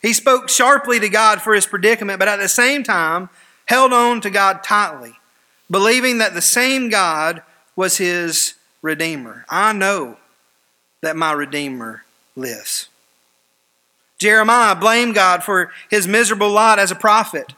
He 0.00 0.12
spoke 0.12 0.48
sharply 0.48 1.00
to 1.00 1.08
God 1.08 1.42
for 1.42 1.54
his 1.54 1.66
predicament, 1.66 2.20
but 2.20 2.28
at 2.28 2.38
the 2.38 2.48
same 2.48 2.84
time 2.84 3.28
held 3.66 3.92
on 3.92 4.20
to 4.20 4.30
God 4.30 4.62
tightly, 4.62 5.14
believing 5.68 6.18
that 6.18 6.34
the 6.34 6.40
same 6.40 6.88
God 6.88 7.42
was 7.74 7.98
his 7.98 8.54
Redeemer. 8.80 9.44
I 9.48 9.72
know 9.72 10.18
that 11.00 11.16
my 11.16 11.32
Redeemer 11.32 12.04
lives. 12.36 12.88
Jeremiah 14.18 14.76
blamed 14.76 15.16
God 15.16 15.42
for 15.42 15.72
his 15.90 16.06
miserable 16.06 16.50
lot 16.50 16.78
as 16.78 16.92
a 16.92 16.96
prophet, 16.96 17.54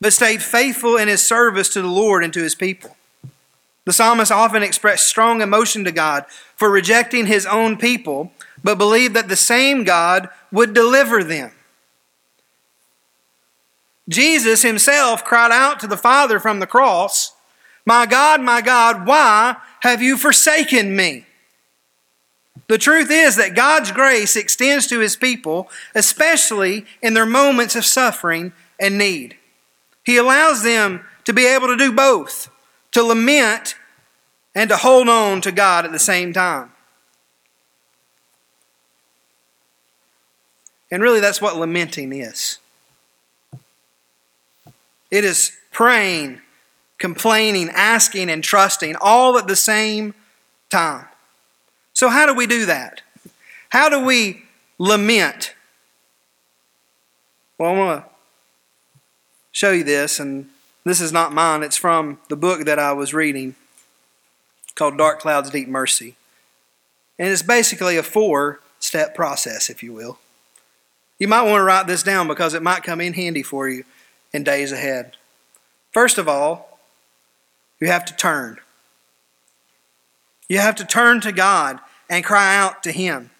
but 0.00 0.12
stayed 0.12 0.42
faithful 0.42 0.96
in 0.96 1.06
his 1.06 1.24
service 1.24 1.68
to 1.70 1.80
the 1.80 1.86
Lord 1.86 2.24
and 2.24 2.32
to 2.32 2.42
his 2.42 2.56
people. 2.56 2.96
The 3.84 3.92
psalmist 3.92 4.30
often 4.30 4.62
expressed 4.62 5.06
strong 5.06 5.40
emotion 5.40 5.84
to 5.84 5.92
God 5.92 6.24
for 6.56 6.70
rejecting 6.70 7.26
his 7.26 7.46
own 7.46 7.76
people, 7.76 8.32
but 8.62 8.78
believed 8.78 9.14
that 9.14 9.28
the 9.28 9.36
same 9.36 9.84
God 9.84 10.28
would 10.52 10.72
deliver 10.72 11.24
them. 11.24 11.52
Jesus 14.08 14.62
himself 14.62 15.24
cried 15.24 15.50
out 15.50 15.80
to 15.80 15.86
the 15.86 15.96
Father 15.96 16.38
from 16.38 16.60
the 16.60 16.66
cross 16.66 17.32
my 17.84 18.06
God, 18.06 18.40
my 18.40 18.60
God, 18.60 19.06
why 19.06 19.56
have 19.80 20.02
you 20.02 20.16
forsaken 20.16 20.94
me? 20.94 21.26
The 22.68 22.78
truth 22.78 23.10
is 23.10 23.36
that 23.36 23.54
God's 23.54 23.90
grace 23.90 24.36
extends 24.36 24.86
to 24.86 25.00
his 25.00 25.16
people, 25.16 25.68
especially 25.94 26.86
in 27.02 27.14
their 27.14 27.26
moments 27.26 27.74
of 27.74 27.84
suffering 27.84 28.52
and 28.78 28.96
need. 28.96 29.36
He 30.04 30.16
allows 30.16 30.62
them 30.62 31.04
to 31.24 31.32
be 31.32 31.46
able 31.46 31.68
to 31.68 31.76
do 31.76 31.92
both, 31.92 32.50
to 32.92 33.02
lament 33.02 33.74
and 34.54 34.68
to 34.70 34.76
hold 34.76 35.08
on 35.08 35.40
to 35.40 35.52
God 35.52 35.84
at 35.84 35.92
the 35.92 35.98
same 35.98 36.32
time. 36.32 36.70
And 40.90 41.02
really, 41.02 41.20
that's 41.20 41.40
what 41.40 41.56
lamenting 41.56 42.12
is 42.12 42.58
it 45.10 45.24
is 45.24 45.52
praying 45.70 46.40
complaining, 47.02 47.68
asking, 47.70 48.30
and 48.30 48.44
trusting 48.44 48.94
all 49.00 49.36
at 49.36 49.48
the 49.48 49.56
same 49.56 50.14
time. 50.70 51.04
So, 51.92 52.08
how 52.08 52.26
do 52.26 52.32
we 52.32 52.46
do 52.46 52.64
that? 52.66 53.02
How 53.70 53.88
do 53.88 54.04
we 54.04 54.44
lament? 54.78 55.54
Well, 57.58 57.74
I 57.74 57.76
want 57.76 58.04
to 58.04 58.10
show 59.50 59.72
you 59.72 59.82
this, 59.82 60.20
and 60.20 60.48
this 60.84 61.00
is 61.00 61.12
not 61.12 61.32
mine. 61.32 61.62
It's 61.62 61.76
from 61.76 62.18
the 62.28 62.36
book 62.36 62.64
that 62.64 62.78
I 62.78 62.92
was 62.92 63.14
reading 63.14 63.54
called 64.74 64.98
Dark 64.98 65.20
Clouds, 65.20 65.50
Deep 65.50 65.68
Mercy. 65.68 66.16
And 67.18 67.28
it's 67.28 67.42
basically 67.42 67.96
a 67.96 68.02
four 68.02 68.60
step 68.80 69.14
process, 69.14 69.70
if 69.70 69.82
you 69.82 69.92
will. 69.92 70.18
You 71.18 71.28
might 71.28 71.42
want 71.42 71.60
to 71.60 71.64
write 71.64 71.86
this 71.86 72.02
down 72.02 72.26
because 72.26 72.52
it 72.52 72.62
might 72.62 72.82
come 72.82 73.00
in 73.00 73.12
handy 73.12 73.42
for 73.42 73.68
you 73.68 73.84
in 74.32 74.42
days 74.42 74.72
ahead. 74.72 75.16
First 75.92 76.18
of 76.18 76.28
all, 76.28 76.80
you 77.80 77.86
have 77.86 78.04
to 78.06 78.16
turn. 78.16 78.58
You 80.48 80.58
have 80.58 80.74
to 80.76 80.84
turn 80.84 81.20
to 81.20 81.32
God 81.32 81.78
and 82.10 82.24
cry 82.24 82.56
out 82.56 82.82
to 82.82 82.92
Him. 82.92 83.30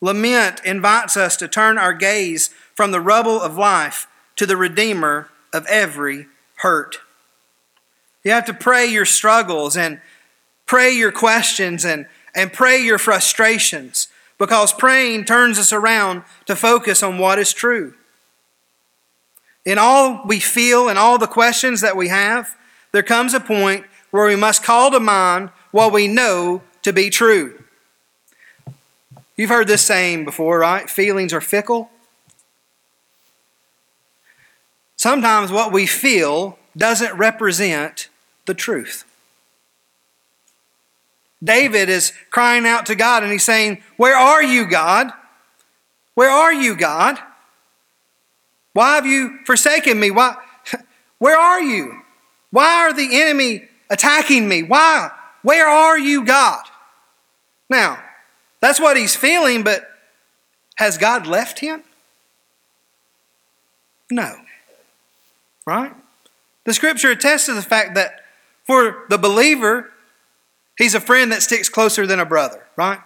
Lament 0.00 0.60
invites 0.64 1.16
us 1.16 1.36
to 1.36 1.48
turn 1.48 1.76
our 1.76 1.92
gaze 1.92 2.48
from 2.74 2.90
the 2.90 3.00
rubble 3.00 3.40
of 3.40 3.58
life 3.58 4.06
to 4.36 4.46
the 4.46 4.56
Redeemer 4.56 5.28
of 5.52 5.66
every 5.66 6.26
hurt. 6.60 7.00
You 8.22 8.32
have 8.32 8.44
to 8.46 8.54
pray 8.54 8.86
your 8.86 9.06
struggles 9.06 9.76
and 9.76 10.00
pray 10.66 10.90
your 10.92 11.12
questions 11.12 11.84
and, 11.84 12.06
and 12.34 12.52
pray 12.52 12.78
your 12.82 12.98
frustrations 12.98 14.08
because 14.38 14.72
praying 14.72 15.24
turns 15.24 15.58
us 15.58 15.72
around 15.72 16.22
to 16.46 16.54
focus 16.54 17.02
on 17.02 17.18
what 17.18 17.38
is 17.38 17.52
true. 17.52 17.94
In 19.64 19.78
all 19.78 20.22
we 20.26 20.40
feel 20.40 20.88
and 20.88 20.98
all 20.98 21.18
the 21.18 21.26
questions 21.26 21.80
that 21.80 21.96
we 21.96 22.08
have, 22.08 22.56
there 22.92 23.02
comes 23.02 23.34
a 23.34 23.40
point 23.40 23.84
where 24.10 24.26
we 24.26 24.36
must 24.36 24.62
call 24.62 24.90
to 24.90 25.00
mind 25.00 25.50
what 25.70 25.92
we 25.92 26.08
know 26.08 26.62
to 26.82 26.92
be 26.92 27.10
true. 27.10 27.62
You've 29.36 29.50
heard 29.50 29.68
this 29.68 29.82
saying 29.82 30.24
before, 30.24 30.58
right? 30.58 30.90
Feelings 30.90 31.32
are 31.32 31.40
fickle. 31.40 31.90
Sometimes 35.00 35.50
what 35.50 35.72
we 35.72 35.86
feel 35.86 36.58
doesn't 36.76 37.14
represent 37.14 38.10
the 38.44 38.52
truth. 38.52 39.06
David 41.42 41.88
is 41.88 42.12
crying 42.28 42.66
out 42.66 42.84
to 42.84 42.94
God 42.94 43.22
and 43.22 43.32
he's 43.32 43.42
saying, 43.42 43.82
Where 43.96 44.14
are 44.14 44.42
you, 44.42 44.66
God? 44.66 45.10
Where 46.16 46.28
are 46.28 46.52
you, 46.52 46.76
God? 46.76 47.18
Why 48.74 48.96
have 48.96 49.06
you 49.06 49.38
forsaken 49.46 49.98
me? 49.98 50.10
Why, 50.10 50.36
where 51.18 51.38
are 51.38 51.62
you? 51.62 52.02
Why 52.50 52.86
are 52.86 52.92
the 52.92 53.22
enemy 53.22 53.68
attacking 53.88 54.46
me? 54.46 54.64
Why? 54.64 55.12
Where 55.40 55.66
are 55.66 55.98
you, 55.98 56.26
God? 56.26 56.62
Now, 57.70 58.02
that's 58.60 58.78
what 58.78 58.98
he's 58.98 59.16
feeling, 59.16 59.62
but 59.62 59.88
has 60.74 60.98
God 60.98 61.26
left 61.26 61.60
him? 61.60 61.84
No. 64.10 64.36
Right? 65.66 65.92
The 66.64 66.74
scripture 66.74 67.10
attests 67.10 67.46
to 67.46 67.54
the 67.54 67.62
fact 67.62 67.94
that 67.94 68.20
for 68.64 69.04
the 69.08 69.18
believer, 69.18 69.90
he's 70.76 70.94
a 70.94 71.00
friend 71.00 71.32
that 71.32 71.42
sticks 71.42 71.68
closer 71.68 72.06
than 72.06 72.20
a 72.20 72.26
brother, 72.26 72.64
right? 72.76 73.00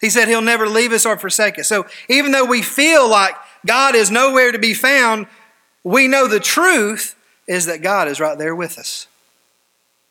He 0.00 0.10
said 0.10 0.28
he'll 0.28 0.42
never 0.42 0.66
leave 0.66 0.92
us 0.92 1.06
or 1.06 1.16
forsake 1.16 1.58
us. 1.58 1.68
So 1.68 1.86
even 2.08 2.32
though 2.32 2.44
we 2.44 2.62
feel 2.62 3.08
like 3.08 3.34
God 3.64 3.94
is 3.94 4.10
nowhere 4.10 4.52
to 4.52 4.58
be 4.58 4.74
found, 4.74 5.26
we 5.82 6.08
know 6.08 6.26
the 6.26 6.40
truth 6.40 7.14
is 7.46 7.66
that 7.66 7.82
God 7.82 8.08
is 8.08 8.20
right 8.20 8.36
there 8.36 8.54
with 8.54 8.78
us. 8.78 9.06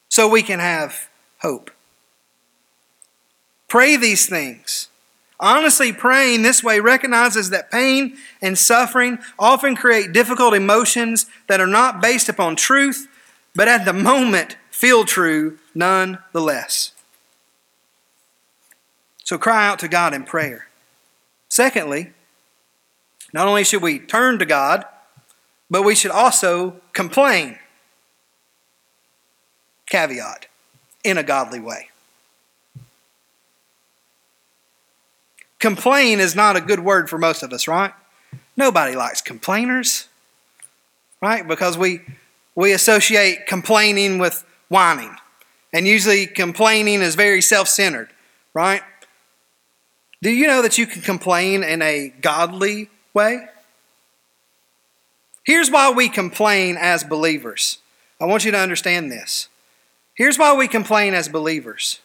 So 0.09 0.27
we 0.27 0.41
can 0.43 0.59
have 0.59 1.09
hope. 1.39 1.71
Pray 3.67 3.97
these 3.97 4.27
things. 4.27 4.87
Honestly, 5.43 5.91
praying 5.91 6.41
this 6.41 6.63
way 6.63 6.79
recognizes 6.79 7.49
that 7.49 7.69
pain 7.69 8.15
and 8.41 8.57
suffering 8.57 9.19
often 9.37 9.75
create 9.75 10.13
difficult 10.13 10.53
emotions 10.53 11.25
that 11.47 11.59
are 11.59 11.67
not 11.67 12.01
based 12.01 12.29
upon 12.29 12.55
truth, 12.55 13.09
but 13.53 13.67
at 13.67 13.83
the 13.83 13.91
moment 13.91 14.55
feel 14.71 15.03
true 15.03 15.59
nonetheless. 15.75 16.93
So 19.25 19.37
cry 19.37 19.67
out 19.67 19.79
to 19.79 19.89
God 19.89 20.13
in 20.13 20.23
prayer. 20.23 20.67
Secondly, 21.49 22.11
not 23.33 23.45
only 23.45 23.65
should 23.65 23.81
we 23.81 23.99
turn 23.99 24.39
to 24.39 24.45
God, 24.45 24.85
but 25.69 25.83
we 25.83 25.93
should 25.93 26.11
also 26.11 26.77
complain. 26.93 27.59
Caveat 29.87 30.45
in 31.03 31.17
a 31.17 31.23
godly 31.23 31.59
way. 31.59 31.89
Complain 35.63 36.19
is 36.19 36.35
not 36.35 36.57
a 36.57 36.61
good 36.61 36.81
word 36.81 37.09
for 37.09 37.17
most 37.17 37.41
of 37.41 37.53
us, 37.53 37.69
right? 37.69 37.93
Nobody 38.57 38.97
likes 38.97 39.21
complainers, 39.21 40.09
right? 41.21 41.47
Because 41.47 41.77
we 41.77 42.01
we 42.53 42.73
associate 42.73 43.47
complaining 43.47 44.17
with 44.17 44.43
whining. 44.67 45.15
And 45.71 45.87
usually 45.87 46.27
complaining 46.27 47.01
is 47.01 47.15
very 47.15 47.41
self-centered, 47.41 48.09
right? 48.53 48.81
Do 50.21 50.31
you 50.31 50.47
know 50.47 50.61
that 50.61 50.77
you 50.77 50.85
can 50.85 51.01
complain 51.01 51.63
in 51.63 51.81
a 51.81 52.09
godly 52.19 52.89
way? 53.13 53.47
Here's 55.45 55.71
why 55.71 55.91
we 55.91 56.09
complain 56.09 56.75
as 56.77 57.05
believers. 57.05 57.77
I 58.19 58.25
want 58.25 58.43
you 58.43 58.51
to 58.51 58.59
understand 58.59 59.09
this. 59.09 59.47
Here's 60.13 60.37
why 60.37 60.53
we 60.57 60.67
complain 60.67 61.13
as 61.13 61.29
believers. 61.29 62.01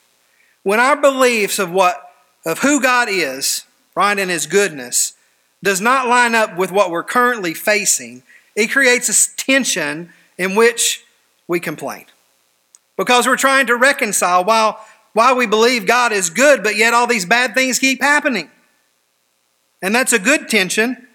When 0.63 0.79
our 0.79 0.95
beliefs 0.95 1.59
of 1.59 1.73
what 1.73 2.08
of 2.45 2.61
who 2.61 2.81
God 2.81 3.09
is, 3.11 3.65
right, 3.95 4.19
and 4.19 4.31
his 4.31 4.47
goodness 4.47 5.15
does 5.63 5.81
not 5.81 6.09
line 6.09 6.35
up 6.35 6.57
with 6.57 6.71
what 6.71 6.91
we're 6.91 7.03
currently 7.03 7.55
facing, 7.55 8.23
it 8.55 8.69
creates 8.69 9.09
a 9.09 9.37
tension 9.37 10.11
in 10.37 10.55
which 10.55 11.05
we 11.47 11.59
complain. 11.59 12.07
Because 12.97 13.27
we're 13.27 13.37
trying 13.37 13.67
to 13.67 13.77
reconcile 13.77 14.45
while 14.45 14.85
why 15.13 15.33
we 15.33 15.47
believe 15.47 15.87
God 15.87 16.13
is 16.13 16.31
good, 16.31 16.63
but 16.63 16.77
yet 16.77 16.95
all 16.95 17.07
these 17.07 17.27
bad 17.27 17.55
things 17.55 17.79
keep 17.79 18.01
happening. 18.01 18.51
And 19.83 19.95
that's 19.95 20.13
a 20.13 20.19
good 20.19 20.49
tension 20.49 21.09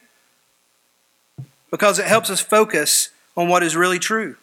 because 1.71 1.99
it 1.99 2.05
helps 2.05 2.29
us 2.29 2.39
focus 2.39 3.09
on 3.35 3.47
what 3.47 3.63
is 3.63 3.75
really 3.75 3.99
true. 3.99 4.35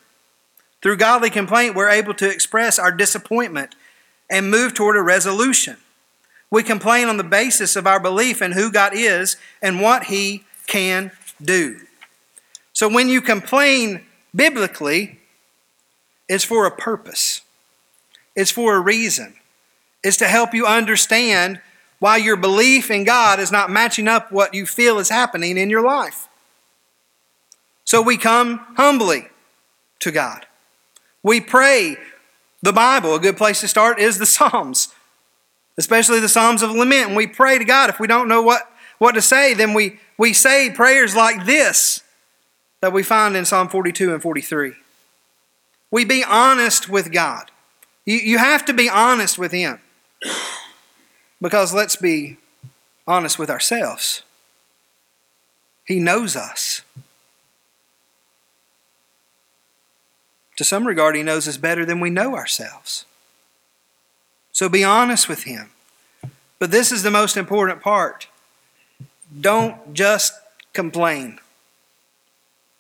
Through 0.82 0.96
godly 0.96 1.30
complaint, 1.30 1.74
we're 1.74 1.90
able 1.90 2.14
to 2.14 2.30
express 2.30 2.78
our 2.78 2.90
disappointment 2.90 3.74
and 4.30 4.50
move 4.50 4.74
toward 4.74 4.96
a 4.96 5.02
resolution. 5.02 5.76
We 6.50 6.62
complain 6.62 7.08
on 7.08 7.16
the 7.16 7.24
basis 7.24 7.76
of 7.76 7.86
our 7.86 8.00
belief 8.00 8.42
in 8.42 8.52
who 8.52 8.72
God 8.72 8.92
is 8.94 9.36
and 9.62 9.80
what 9.80 10.04
He 10.04 10.44
can 10.66 11.12
do. 11.40 11.80
So 12.72 12.88
when 12.88 13.08
you 13.08 13.20
complain 13.20 14.04
biblically, 14.34 15.18
it's 16.28 16.44
for 16.44 16.66
a 16.66 16.70
purpose, 16.70 17.42
it's 18.34 18.50
for 18.50 18.76
a 18.76 18.80
reason. 18.80 19.34
It's 20.02 20.16
to 20.16 20.28
help 20.28 20.54
you 20.54 20.66
understand 20.66 21.60
why 21.98 22.16
your 22.16 22.36
belief 22.36 22.90
in 22.90 23.04
God 23.04 23.38
is 23.38 23.52
not 23.52 23.70
matching 23.70 24.08
up 24.08 24.32
what 24.32 24.54
you 24.54 24.64
feel 24.64 24.98
is 24.98 25.10
happening 25.10 25.58
in 25.58 25.68
your 25.68 25.82
life. 25.82 26.26
So 27.84 28.00
we 28.00 28.16
come 28.16 28.60
humbly 28.76 29.28
to 29.98 30.10
God. 30.10 30.46
We 31.22 31.40
pray 31.40 31.98
the 32.62 32.72
Bible. 32.72 33.14
A 33.14 33.20
good 33.20 33.36
place 33.36 33.60
to 33.60 33.68
start 33.68 33.98
is 33.98 34.18
the 34.18 34.26
Psalms 34.26 34.94
especially 35.78 36.20
the 36.20 36.28
Psalms 36.28 36.62
of 36.62 36.70
Lament. 36.70 37.08
And 37.08 37.16
we 37.16 37.26
pray 37.26 37.58
to 37.58 37.64
God. 37.64 37.90
If 37.90 38.00
we 38.00 38.06
don't 38.06 38.28
know 38.28 38.42
what, 38.42 38.70
what 38.98 39.12
to 39.12 39.22
say, 39.22 39.54
then 39.54 39.74
we, 39.74 39.98
we 40.18 40.32
say 40.32 40.70
prayers 40.70 41.16
like 41.16 41.46
this 41.46 42.02
that 42.80 42.92
we 42.92 43.02
find 43.02 43.36
in 43.36 43.44
Psalm 43.44 43.68
42 43.68 44.12
and 44.12 44.22
43. 44.22 44.72
We 45.90 46.04
be 46.04 46.24
honest 46.26 46.88
with 46.88 47.12
God. 47.12 47.50
You, 48.04 48.16
you 48.16 48.38
have 48.38 48.64
to 48.66 48.72
be 48.72 48.88
honest 48.88 49.38
with 49.38 49.52
Him. 49.52 49.80
Because 51.40 51.72
let's 51.72 51.96
be 51.96 52.36
honest 53.06 53.38
with 53.38 53.50
ourselves. 53.50 54.22
He 55.84 55.98
knows 55.98 56.36
us. 56.36 56.82
To 60.56 60.64
some 60.64 60.86
regard, 60.86 61.16
He 61.16 61.22
knows 61.22 61.48
us 61.48 61.56
better 61.56 61.84
than 61.84 62.00
we 62.00 62.10
know 62.10 62.36
ourselves. 62.36 63.06
So 64.60 64.68
be 64.68 64.84
honest 64.84 65.26
with 65.26 65.44
him. 65.44 65.70
But 66.58 66.70
this 66.70 66.92
is 66.92 67.02
the 67.02 67.10
most 67.10 67.38
important 67.38 67.80
part. 67.80 68.28
Don't 69.40 69.94
just 69.94 70.34
complain. 70.74 71.38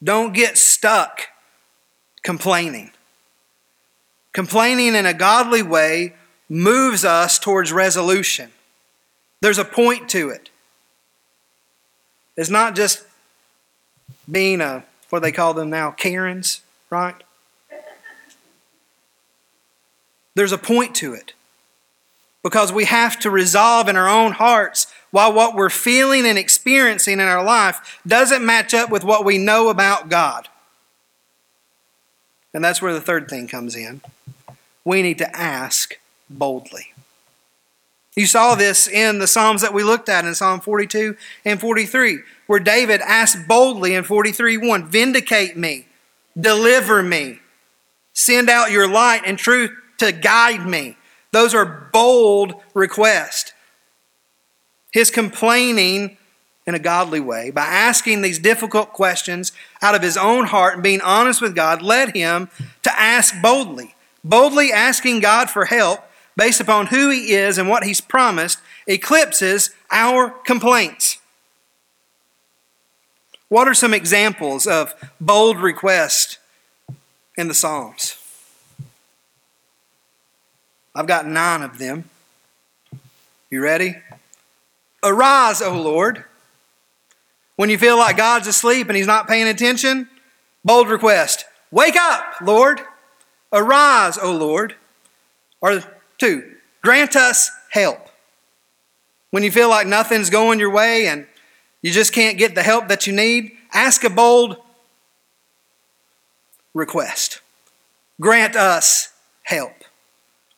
Don't 0.04 0.34
get 0.34 0.58
stuck 0.58 1.28
complaining. 2.22 2.90
Complaining 4.34 4.94
in 4.94 5.06
a 5.06 5.14
godly 5.14 5.62
way 5.62 6.12
moves 6.50 7.02
us 7.02 7.38
towards 7.38 7.72
resolution. 7.72 8.50
There's 9.40 9.56
a 9.56 9.64
point 9.64 10.10
to 10.10 10.28
it. 10.28 10.50
It's 12.36 12.50
not 12.50 12.76
just 12.76 13.06
being 14.30 14.60
a, 14.60 14.84
what 15.08 15.22
they 15.22 15.32
call 15.32 15.54
them 15.54 15.70
now, 15.70 15.92
Karens, 15.92 16.60
right? 16.90 17.16
There's 20.34 20.52
a 20.52 20.58
point 20.58 20.94
to 20.96 21.14
it 21.14 21.32
because 22.42 22.72
we 22.72 22.84
have 22.84 23.18
to 23.20 23.30
resolve 23.30 23.88
in 23.88 23.96
our 23.96 24.08
own 24.08 24.32
hearts 24.32 24.86
why 25.10 25.28
what 25.28 25.54
we're 25.54 25.70
feeling 25.70 26.26
and 26.26 26.38
experiencing 26.38 27.14
in 27.14 27.26
our 27.26 27.44
life 27.44 28.00
doesn't 28.06 28.44
match 28.44 28.72
up 28.74 28.90
with 28.90 29.04
what 29.04 29.24
we 29.24 29.38
know 29.38 29.68
about 29.68 30.08
God. 30.08 30.48
And 32.54 32.64
that's 32.64 32.80
where 32.80 32.92
the 32.92 33.00
third 33.00 33.28
thing 33.28 33.48
comes 33.48 33.76
in. 33.76 34.00
We 34.84 35.02
need 35.02 35.18
to 35.18 35.36
ask 35.36 35.98
boldly. 36.28 36.92
You 38.16 38.26
saw 38.26 38.54
this 38.54 38.88
in 38.88 39.18
the 39.18 39.26
Psalms 39.26 39.62
that 39.62 39.72
we 39.72 39.84
looked 39.84 40.08
at 40.08 40.24
in 40.24 40.34
Psalm 40.34 40.60
42 40.60 41.16
and 41.44 41.60
43, 41.60 42.18
where 42.46 42.60
David 42.60 43.00
asked 43.02 43.46
boldly 43.46 43.94
in 43.94 44.04
43 44.04 44.56
1, 44.56 44.88
Vindicate 44.88 45.56
me, 45.56 45.86
deliver 46.38 47.02
me, 47.02 47.38
send 48.12 48.50
out 48.50 48.72
your 48.72 48.88
light 48.88 49.22
and 49.24 49.38
truth 49.38 49.70
to 49.98 50.12
guide 50.12 50.66
me. 50.66 50.96
Those 51.32 51.54
are 51.54 51.88
bold 51.92 52.54
requests. 52.74 53.52
his 54.92 55.10
complaining 55.10 56.16
in 56.66 56.74
a 56.74 56.78
godly 56.78 57.20
way, 57.20 57.50
by 57.50 57.64
asking 57.64 58.22
these 58.22 58.38
difficult 58.38 58.92
questions 58.92 59.52
out 59.82 59.94
of 59.94 60.02
his 60.02 60.16
own 60.16 60.46
heart 60.46 60.74
and 60.74 60.82
being 60.82 61.00
honest 61.00 61.40
with 61.40 61.54
God, 61.54 61.82
led 61.82 62.14
him 62.14 62.48
to 62.82 63.00
ask 63.00 63.34
boldly. 63.40 63.94
Boldly 64.22 64.70
asking 64.72 65.20
God 65.20 65.48
for 65.48 65.64
help 65.64 66.00
based 66.36 66.60
upon 66.60 66.88
who 66.88 67.10
he 67.10 67.32
is 67.32 67.56
and 67.58 67.68
what 67.68 67.84
he's 67.84 68.00
promised 68.00 68.58
eclipses 68.86 69.70
our 69.90 70.30
complaints. 70.30 71.18
What 73.48 73.66
are 73.66 73.74
some 73.74 73.94
examples 73.94 74.66
of 74.66 74.94
bold 75.20 75.58
requests 75.58 76.38
in 77.36 77.48
the 77.48 77.54
Psalms? 77.54 78.19
I've 80.94 81.06
got 81.06 81.26
nine 81.26 81.62
of 81.62 81.78
them. 81.78 82.04
You 83.50 83.62
ready? 83.62 83.96
Arise, 85.02 85.62
O 85.62 85.80
Lord. 85.80 86.24
When 87.56 87.70
you 87.70 87.78
feel 87.78 87.98
like 87.98 88.16
God's 88.16 88.46
asleep 88.46 88.88
and 88.88 88.96
he's 88.96 89.06
not 89.06 89.28
paying 89.28 89.48
attention, 89.48 90.08
bold 90.64 90.88
request. 90.88 91.44
Wake 91.70 91.96
up, 91.96 92.24
Lord. 92.42 92.80
Arise, 93.52 94.18
O 94.18 94.32
Lord. 94.32 94.74
Or 95.60 95.82
two, 96.18 96.56
grant 96.82 97.16
us 97.16 97.50
help. 97.70 98.08
When 99.30 99.42
you 99.42 99.50
feel 99.52 99.68
like 99.68 99.86
nothing's 99.86 100.30
going 100.30 100.58
your 100.58 100.70
way 100.70 101.06
and 101.06 101.26
you 101.82 101.92
just 101.92 102.12
can't 102.12 102.38
get 102.38 102.54
the 102.54 102.62
help 102.62 102.88
that 102.88 103.06
you 103.06 103.12
need, 103.12 103.52
ask 103.72 104.04
a 104.04 104.10
bold 104.10 104.56
request. 106.74 107.40
Grant 108.20 108.56
us 108.56 109.12
help. 109.42 109.79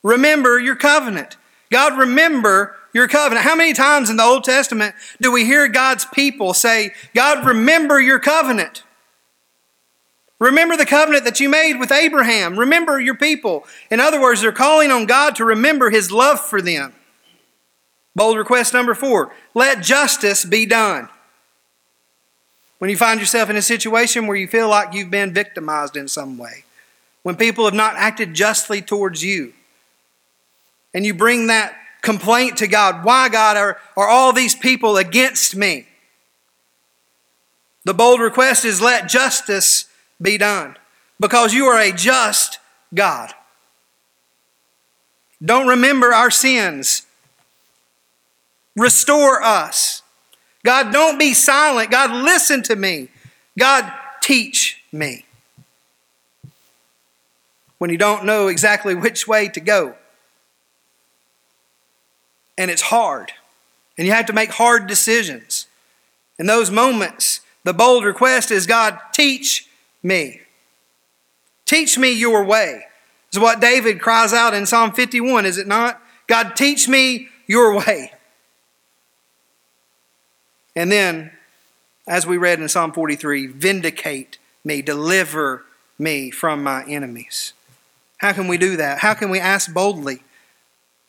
Remember 0.03 0.59
your 0.59 0.77
covenant. 0.77 1.37
God, 1.71 1.99
remember 1.99 2.77
your 2.93 3.09
covenant. 3.09 3.47
How 3.47 3.57
many 3.57 3.73
times 3.73 4.11
in 4.11 4.17
the 4.17 4.23
Old 4.23 4.45
Testament 4.45 4.95
do 5.21 5.33
we 5.33 5.45
hear 5.45 5.69
God's 5.69 6.05
people 6.05 6.55
say, 6.55 6.93
God, 7.15 7.47
remember 7.47 8.01
your 8.01 8.19
covenant? 8.19 8.83
Remember 10.39 10.77
the 10.77 10.85
covenant 10.87 11.25
that 11.25 11.39
you 11.39 11.49
made 11.49 11.79
with 11.79 11.93
Abraham. 11.93 12.59
Remember 12.59 13.01
your 13.01 13.15
people. 13.15 13.65
In 13.91 14.01
other 14.01 14.21
words, 14.21 14.41
they're 14.41 14.51
calling 14.51 14.91
on 14.91 15.07
God 15.07 15.37
to 15.37 15.45
remember 15.45 15.89
his 15.91 16.11
love 16.11 16.41
for 16.41 16.61
them. 16.61 16.93
Bold 18.15 18.37
request 18.37 18.75
number 18.75 18.95
four 18.95 19.33
let 19.55 19.83
justice 19.83 20.45
be 20.45 20.67
done. 20.67 21.09
When 22.79 22.91
you 22.91 22.97
find 22.97 23.21
yourself 23.21 23.49
in 23.49 23.57
a 23.57 23.63
situation 23.63 24.27
where 24.27 24.37
you 24.37 24.49
feel 24.49 24.69
like 24.69 24.93
you've 24.93 25.11
been 25.11 25.33
victimized 25.33 25.97
in 25.97 26.09
some 26.09 26.37
way, 26.37 26.65
when 27.23 27.37
people 27.37 27.65
have 27.65 27.75
not 27.75 27.95
acted 27.95 28.35
justly 28.35 28.83
towards 28.83 29.23
you, 29.23 29.53
and 30.95 31.05
you 31.05 31.15
bring 31.15 31.47
that 31.47 31.77
complaint 32.03 32.59
to 32.59 32.67
God 32.67 33.05
why, 33.05 33.29
God, 33.29 33.57
are, 33.57 33.79
are 33.97 34.09
all 34.09 34.33
these 34.33 34.55
people 34.55 34.97
against 34.97 35.57
me? 35.57 35.87
The 37.85 37.95
bold 37.95 38.21
request 38.21 38.65
is 38.65 38.81
let 38.81 39.09
justice 39.09 39.87
be 40.21 40.39
done 40.39 40.77
because 41.19 41.53
you 41.55 41.67
are 41.67 41.81
a 41.81 41.93
just 41.93 42.59
God. 42.95 43.33
Don't 45.45 45.67
remember 45.67 46.13
our 46.13 46.31
sins. 46.31 47.07
Restore 48.77 49.43
us. 49.43 50.03
God, 50.65 50.93
don't 50.93 51.19
be 51.19 51.35
silent. 51.35 51.91
God, 51.91 52.11
listen 52.25 52.63
to 52.65 52.77
me. 52.77 53.09
God, 53.59 53.93
teach 54.23 54.83
me. 54.93 55.25
When 57.79 57.91
you 57.91 57.99
don't 57.99 58.25
know 58.25 58.47
exactly 58.47 58.95
which 58.95 59.27
way 59.27 59.49
to 59.49 59.61
go, 59.61 59.97
and 62.63 62.71
it's 62.71 62.83
hard, 62.83 63.33
and 63.99 64.07
you 64.07 64.13
have 64.13 64.27
to 64.27 64.33
make 64.33 64.53
hard 64.53 64.87
decisions. 64.87 65.67
In 66.39 66.47
those 66.47 66.71
moments, 66.71 67.41
the 67.65 67.75
bold 67.75 68.05
request 68.05 68.53
is 68.53 68.69
God, 68.69 69.01
teach 69.13 69.69
me. 70.01 70.43
Teach 71.67 71.99
me 71.99 72.13
your 72.13 72.45
way. 72.45 72.85
Is 73.33 73.41
what 73.41 73.61
David 73.61 74.01
cries 74.01 74.33
out 74.33 74.55
in 74.55 74.67
Psalm 74.67 74.93
51, 74.93 75.45
is 75.45 75.59
it 75.59 75.67
not? 75.67 76.01
God, 76.29 76.55
teach 76.55 76.89
me 76.89 77.27
your 77.49 77.77
way. 77.77 78.13
And 80.77 80.93
then, 80.93 81.33
as 82.07 82.29
we 82.29 82.37
read 82.37 82.61
in 82.61 82.69
Psalm 82.69 82.93
43, 82.93 83.49
vindicate 83.49 84.39
me, 84.63 84.83
deliver 84.83 85.65
me 85.99 86.31
from 86.31 86.63
my 86.63 86.85
enemies. 86.85 87.55
How 88.19 88.33
can 88.33 88.47
we 88.47 88.57
do 88.57 88.77
that? 88.77 89.01
How 89.01 89.15
can 89.15 89.31
we 89.31 89.41
ask 89.41 89.75
boldly? 89.75 90.23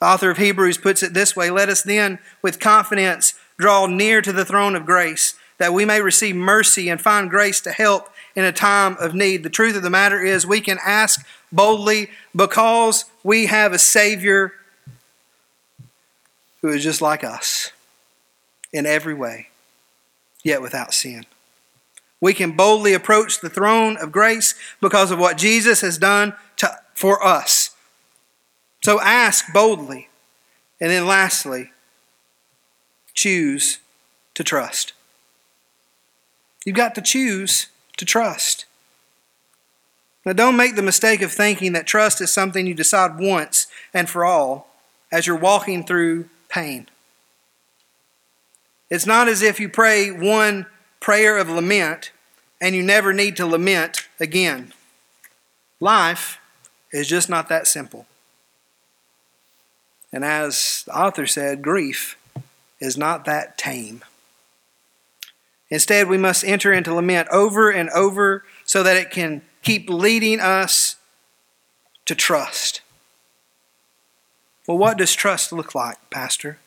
The 0.03 0.09
author 0.09 0.29
of 0.29 0.37
Hebrews 0.37 0.79
puts 0.79 1.01
it 1.01 1.13
this 1.13 1.33
way 1.33 1.49
Let 1.49 1.69
us 1.69 1.81
then, 1.81 2.19
with 2.41 2.59
confidence, 2.59 3.35
draw 3.57 3.85
near 3.85 4.21
to 4.21 4.33
the 4.33 4.43
throne 4.43 4.75
of 4.75 4.85
grace, 4.85 5.35
that 5.59 5.71
we 5.71 5.85
may 5.85 6.01
receive 6.01 6.35
mercy 6.35 6.89
and 6.89 6.99
find 6.99 7.29
grace 7.29 7.61
to 7.61 7.71
help 7.71 8.09
in 8.35 8.43
a 8.43 8.51
time 8.51 8.97
of 8.99 9.15
need. 9.15 9.43
The 9.43 9.49
truth 9.49 9.77
of 9.77 9.81
the 9.81 9.89
matter 9.89 10.21
is, 10.21 10.45
we 10.45 10.59
can 10.59 10.77
ask 10.83 11.25
boldly 11.53 12.09
because 12.35 13.05
we 13.23 13.45
have 13.45 13.71
a 13.71 13.79
Savior 13.79 14.51
who 16.61 16.67
is 16.67 16.83
just 16.83 17.01
like 17.01 17.23
us 17.23 17.71
in 18.73 18.85
every 18.85 19.13
way, 19.13 19.47
yet 20.43 20.61
without 20.61 20.93
sin. 20.93 21.25
We 22.19 22.33
can 22.33 22.57
boldly 22.57 22.93
approach 22.93 23.39
the 23.39 23.49
throne 23.49 23.95
of 23.95 24.11
grace 24.11 24.53
because 24.81 25.11
of 25.11 25.19
what 25.19 25.37
Jesus 25.37 25.79
has 25.79 25.97
done 25.97 26.33
to, 26.57 26.77
for 26.93 27.25
us. 27.25 27.62
So 28.83 28.99
ask 28.99 29.51
boldly. 29.53 30.09
And 30.81 30.91
then 30.91 31.07
lastly, 31.07 31.71
choose 33.13 33.79
to 34.33 34.43
trust. 34.43 34.91
You've 36.65 36.75
got 36.75 36.93
to 36.95 37.01
choose 37.01 37.67
to 37.97 38.05
trust. 38.05 38.65
Now, 40.25 40.33
don't 40.33 40.57
make 40.57 40.75
the 40.75 40.81
mistake 40.81 41.21
of 41.21 41.31
thinking 41.31 41.73
that 41.73 41.87
trust 41.87 42.21
is 42.21 42.31
something 42.31 42.65
you 42.65 42.73
decide 42.73 43.17
once 43.19 43.67
and 43.93 44.09
for 44.09 44.25
all 44.25 44.67
as 45.11 45.27
you're 45.27 45.37
walking 45.37 45.85
through 45.85 46.29
pain. 46.49 46.87
It's 48.89 49.05
not 49.05 49.27
as 49.27 49.41
if 49.41 49.59
you 49.59 49.69
pray 49.69 50.11
one 50.11 50.65
prayer 50.99 51.37
of 51.37 51.49
lament 51.49 52.11
and 52.59 52.75
you 52.75 52.83
never 52.83 53.13
need 53.13 53.35
to 53.37 53.45
lament 53.45 54.07
again. 54.19 54.73
Life 55.79 56.39
is 56.91 57.07
just 57.07 57.29
not 57.29 57.49
that 57.49 57.67
simple. 57.67 58.07
And 60.13 60.23
as 60.23 60.83
the 60.85 60.97
author 60.97 61.25
said, 61.25 61.63
grief 61.63 62.17
is 62.79 62.95
not 62.97 63.25
that 63.25 63.57
tame. 63.57 64.03
Instead, 65.69 66.07
we 66.07 66.19
must 66.19 66.43
enter 66.45 66.71
into 66.71 66.93
lament 66.93 67.27
over 67.31 67.71
and 67.71 67.89
over 67.89 68.45
so 68.63 68.83
that 68.83 68.95
it 68.95 69.09
can 69.09 69.41
keep 69.63 69.89
leading 69.89 70.39
us 70.39 70.97
to 72.05 72.13
trust. 72.13 72.81
Well, 74.67 74.77
what 74.77 74.97
does 74.99 75.15
trust 75.15 75.51
look 75.51 75.73
like, 75.73 75.97
Pastor? 76.11 76.59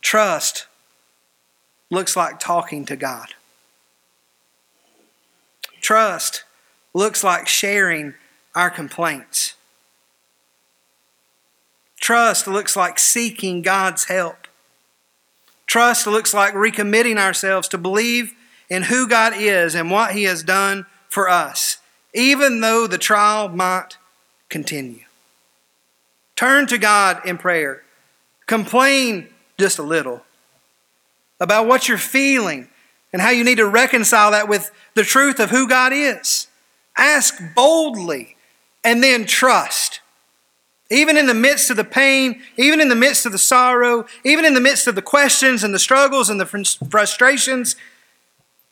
Trust 0.00 0.66
looks 1.90 2.16
like 2.16 2.40
talking 2.40 2.86
to 2.86 2.96
God. 2.96 3.34
Trust 5.82 6.44
looks 6.94 7.22
like 7.22 7.46
sharing 7.46 8.14
our 8.54 8.70
complaints. 8.70 9.54
Trust 12.04 12.46
looks 12.46 12.76
like 12.76 12.98
seeking 12.98 13.62
God's 13.62 14.04
help. 14.04 14.46
Trust 15.66 16.06
looks 16.06 16.34
like 16.34 16.52
recommitting 16.52 17.16
ourselves 17.16 17.66
to 17.68 17.78
believe 17.78 18.34
in 18.68 18.82
who 18.82 19.08
God 19.08 19.32
is 19.34 19.74
and 19.74 19.90
what 19.90 20.10
He 20.10 20.24
has 20.24 20.42
done 20.42 20.84
for 21.08 21.30
us, 21.30 21.78
even 22.12 22.60
though 22.60 22.86
the 22.86 22.98
trial 22.98 23.48
might 23.48 23.96
continue. 24.50 25.06
Turn 26.36 26.66
to 26.66 26.76
God 26.76 27.24
in 27.24 27.38
prayer. 27.38 27.84
Complain 28.44 29.28
just 29.58 29.78
a 29.78 29.82
little 29.82 30.26
about 31.40 31.66
what 31.66 31.88
you're 31.88 31.96
feeling 31.96 32.68
and 33.14 33.22
how 33.22 33.30
you 33.30 33.44
need 33.44 33.56
to 33.56 33.66
reconcile 33.66 34.32
that 34.32 34.46
with 34.46 34.70
the 34.92 35.04
truth 35.04 35.40
of 35.40 35.48
who 35.48 35.66
God 35.66 35.94
is. 35.94 36.48
Ask 36.98 37.40
boldly 37.54 38.36
and 38.84 39.02
then 39.02 39.24
trust. 39.24 40.00
Even 40.90 41.16
in 41.16 41.26
the 41.26 41.34
midst 41.34 41.70
of 41.70 41.76
the 41.76 41.84
pain, 41.84 42.42
even 42.56 42.80
in 42.80 42.88
the 42.88 42.94
midst 42.94 43.24
of 43.24 43.32
the 43.32 43.38
sorrow, 43.38 44.06
even 44.22 44.44
in 44.44 44.54
the 44.54 44.60
midst 44.60 44.86
of 44.86 44.94
the 44.94 45.02
questions 45.02 45.64
and 45.64 45.72
the 45.72 45.78
struggles 45.78 46.28
and 46.28 46.38
the 46.38 46.46
frustrations, 46.90 47.76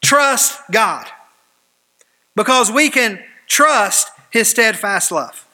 trust 0.02 0.60
God. 0.70 1.06
Because 2.36 2.70
we 2.70 2.90
can 2.90 3.22
trust 3.46 4.08
His 4.30 4.48
steadfast 4.48 5.10
love. 5.10 5.46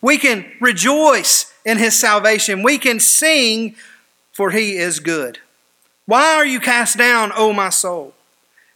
We 0.00 0.16
can 0.16 0.50
rejoice 0.60 1.52
in 1.64 1.78
His 1.78 1.98
salvation. 1.98 2.62
We 2.62 2.78
can 2.78 2.98
sing, 2.98 3.76
for 4.32 4.50
He 4.50 4.78
is 4.78 5.00
good. 5.00 5.38
Why 6.06 6.34
are 6.34 6.46
you 6.46 6.60
cast 6.60 6.96
down, 6.96 7.30
O 7.36 7.52
my 7.52 7.68
soul? 7.68 8.14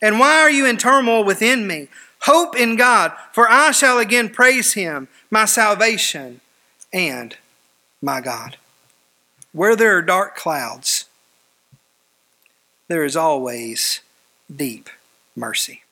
And 0.03 0.21
why 0.21 0.41
are 0.41 0.51
you 0.51 0.67
in 0.67 0.77
turmoil 0.77 1.25
within 1.25 1.67
me? 1.67 1.89
Hope 2.21 2.55
in 2.55 2.77
God, 2.77 3.13
for 3.33 3.51
I 3.51 3.71
shall 3.71 3.99
again 3.99 4.29
praise 4.29 4.75
Him, 4.75 5.09
my 5.31 5.47
salvation 5.47 6.43
and 6.93 7.37
my 8.03 8.21
God. 8.21 8.57
where 9.53 9.75
there 9.75 9.97
are 9.97 10.03
dark 10.03 10.37
clouds, 10.37 11.07
there 12.89 13.05
is 13.05 13.17
always 13.17 14.01
deep 14.55 14.91
mercy. 15.35 15.83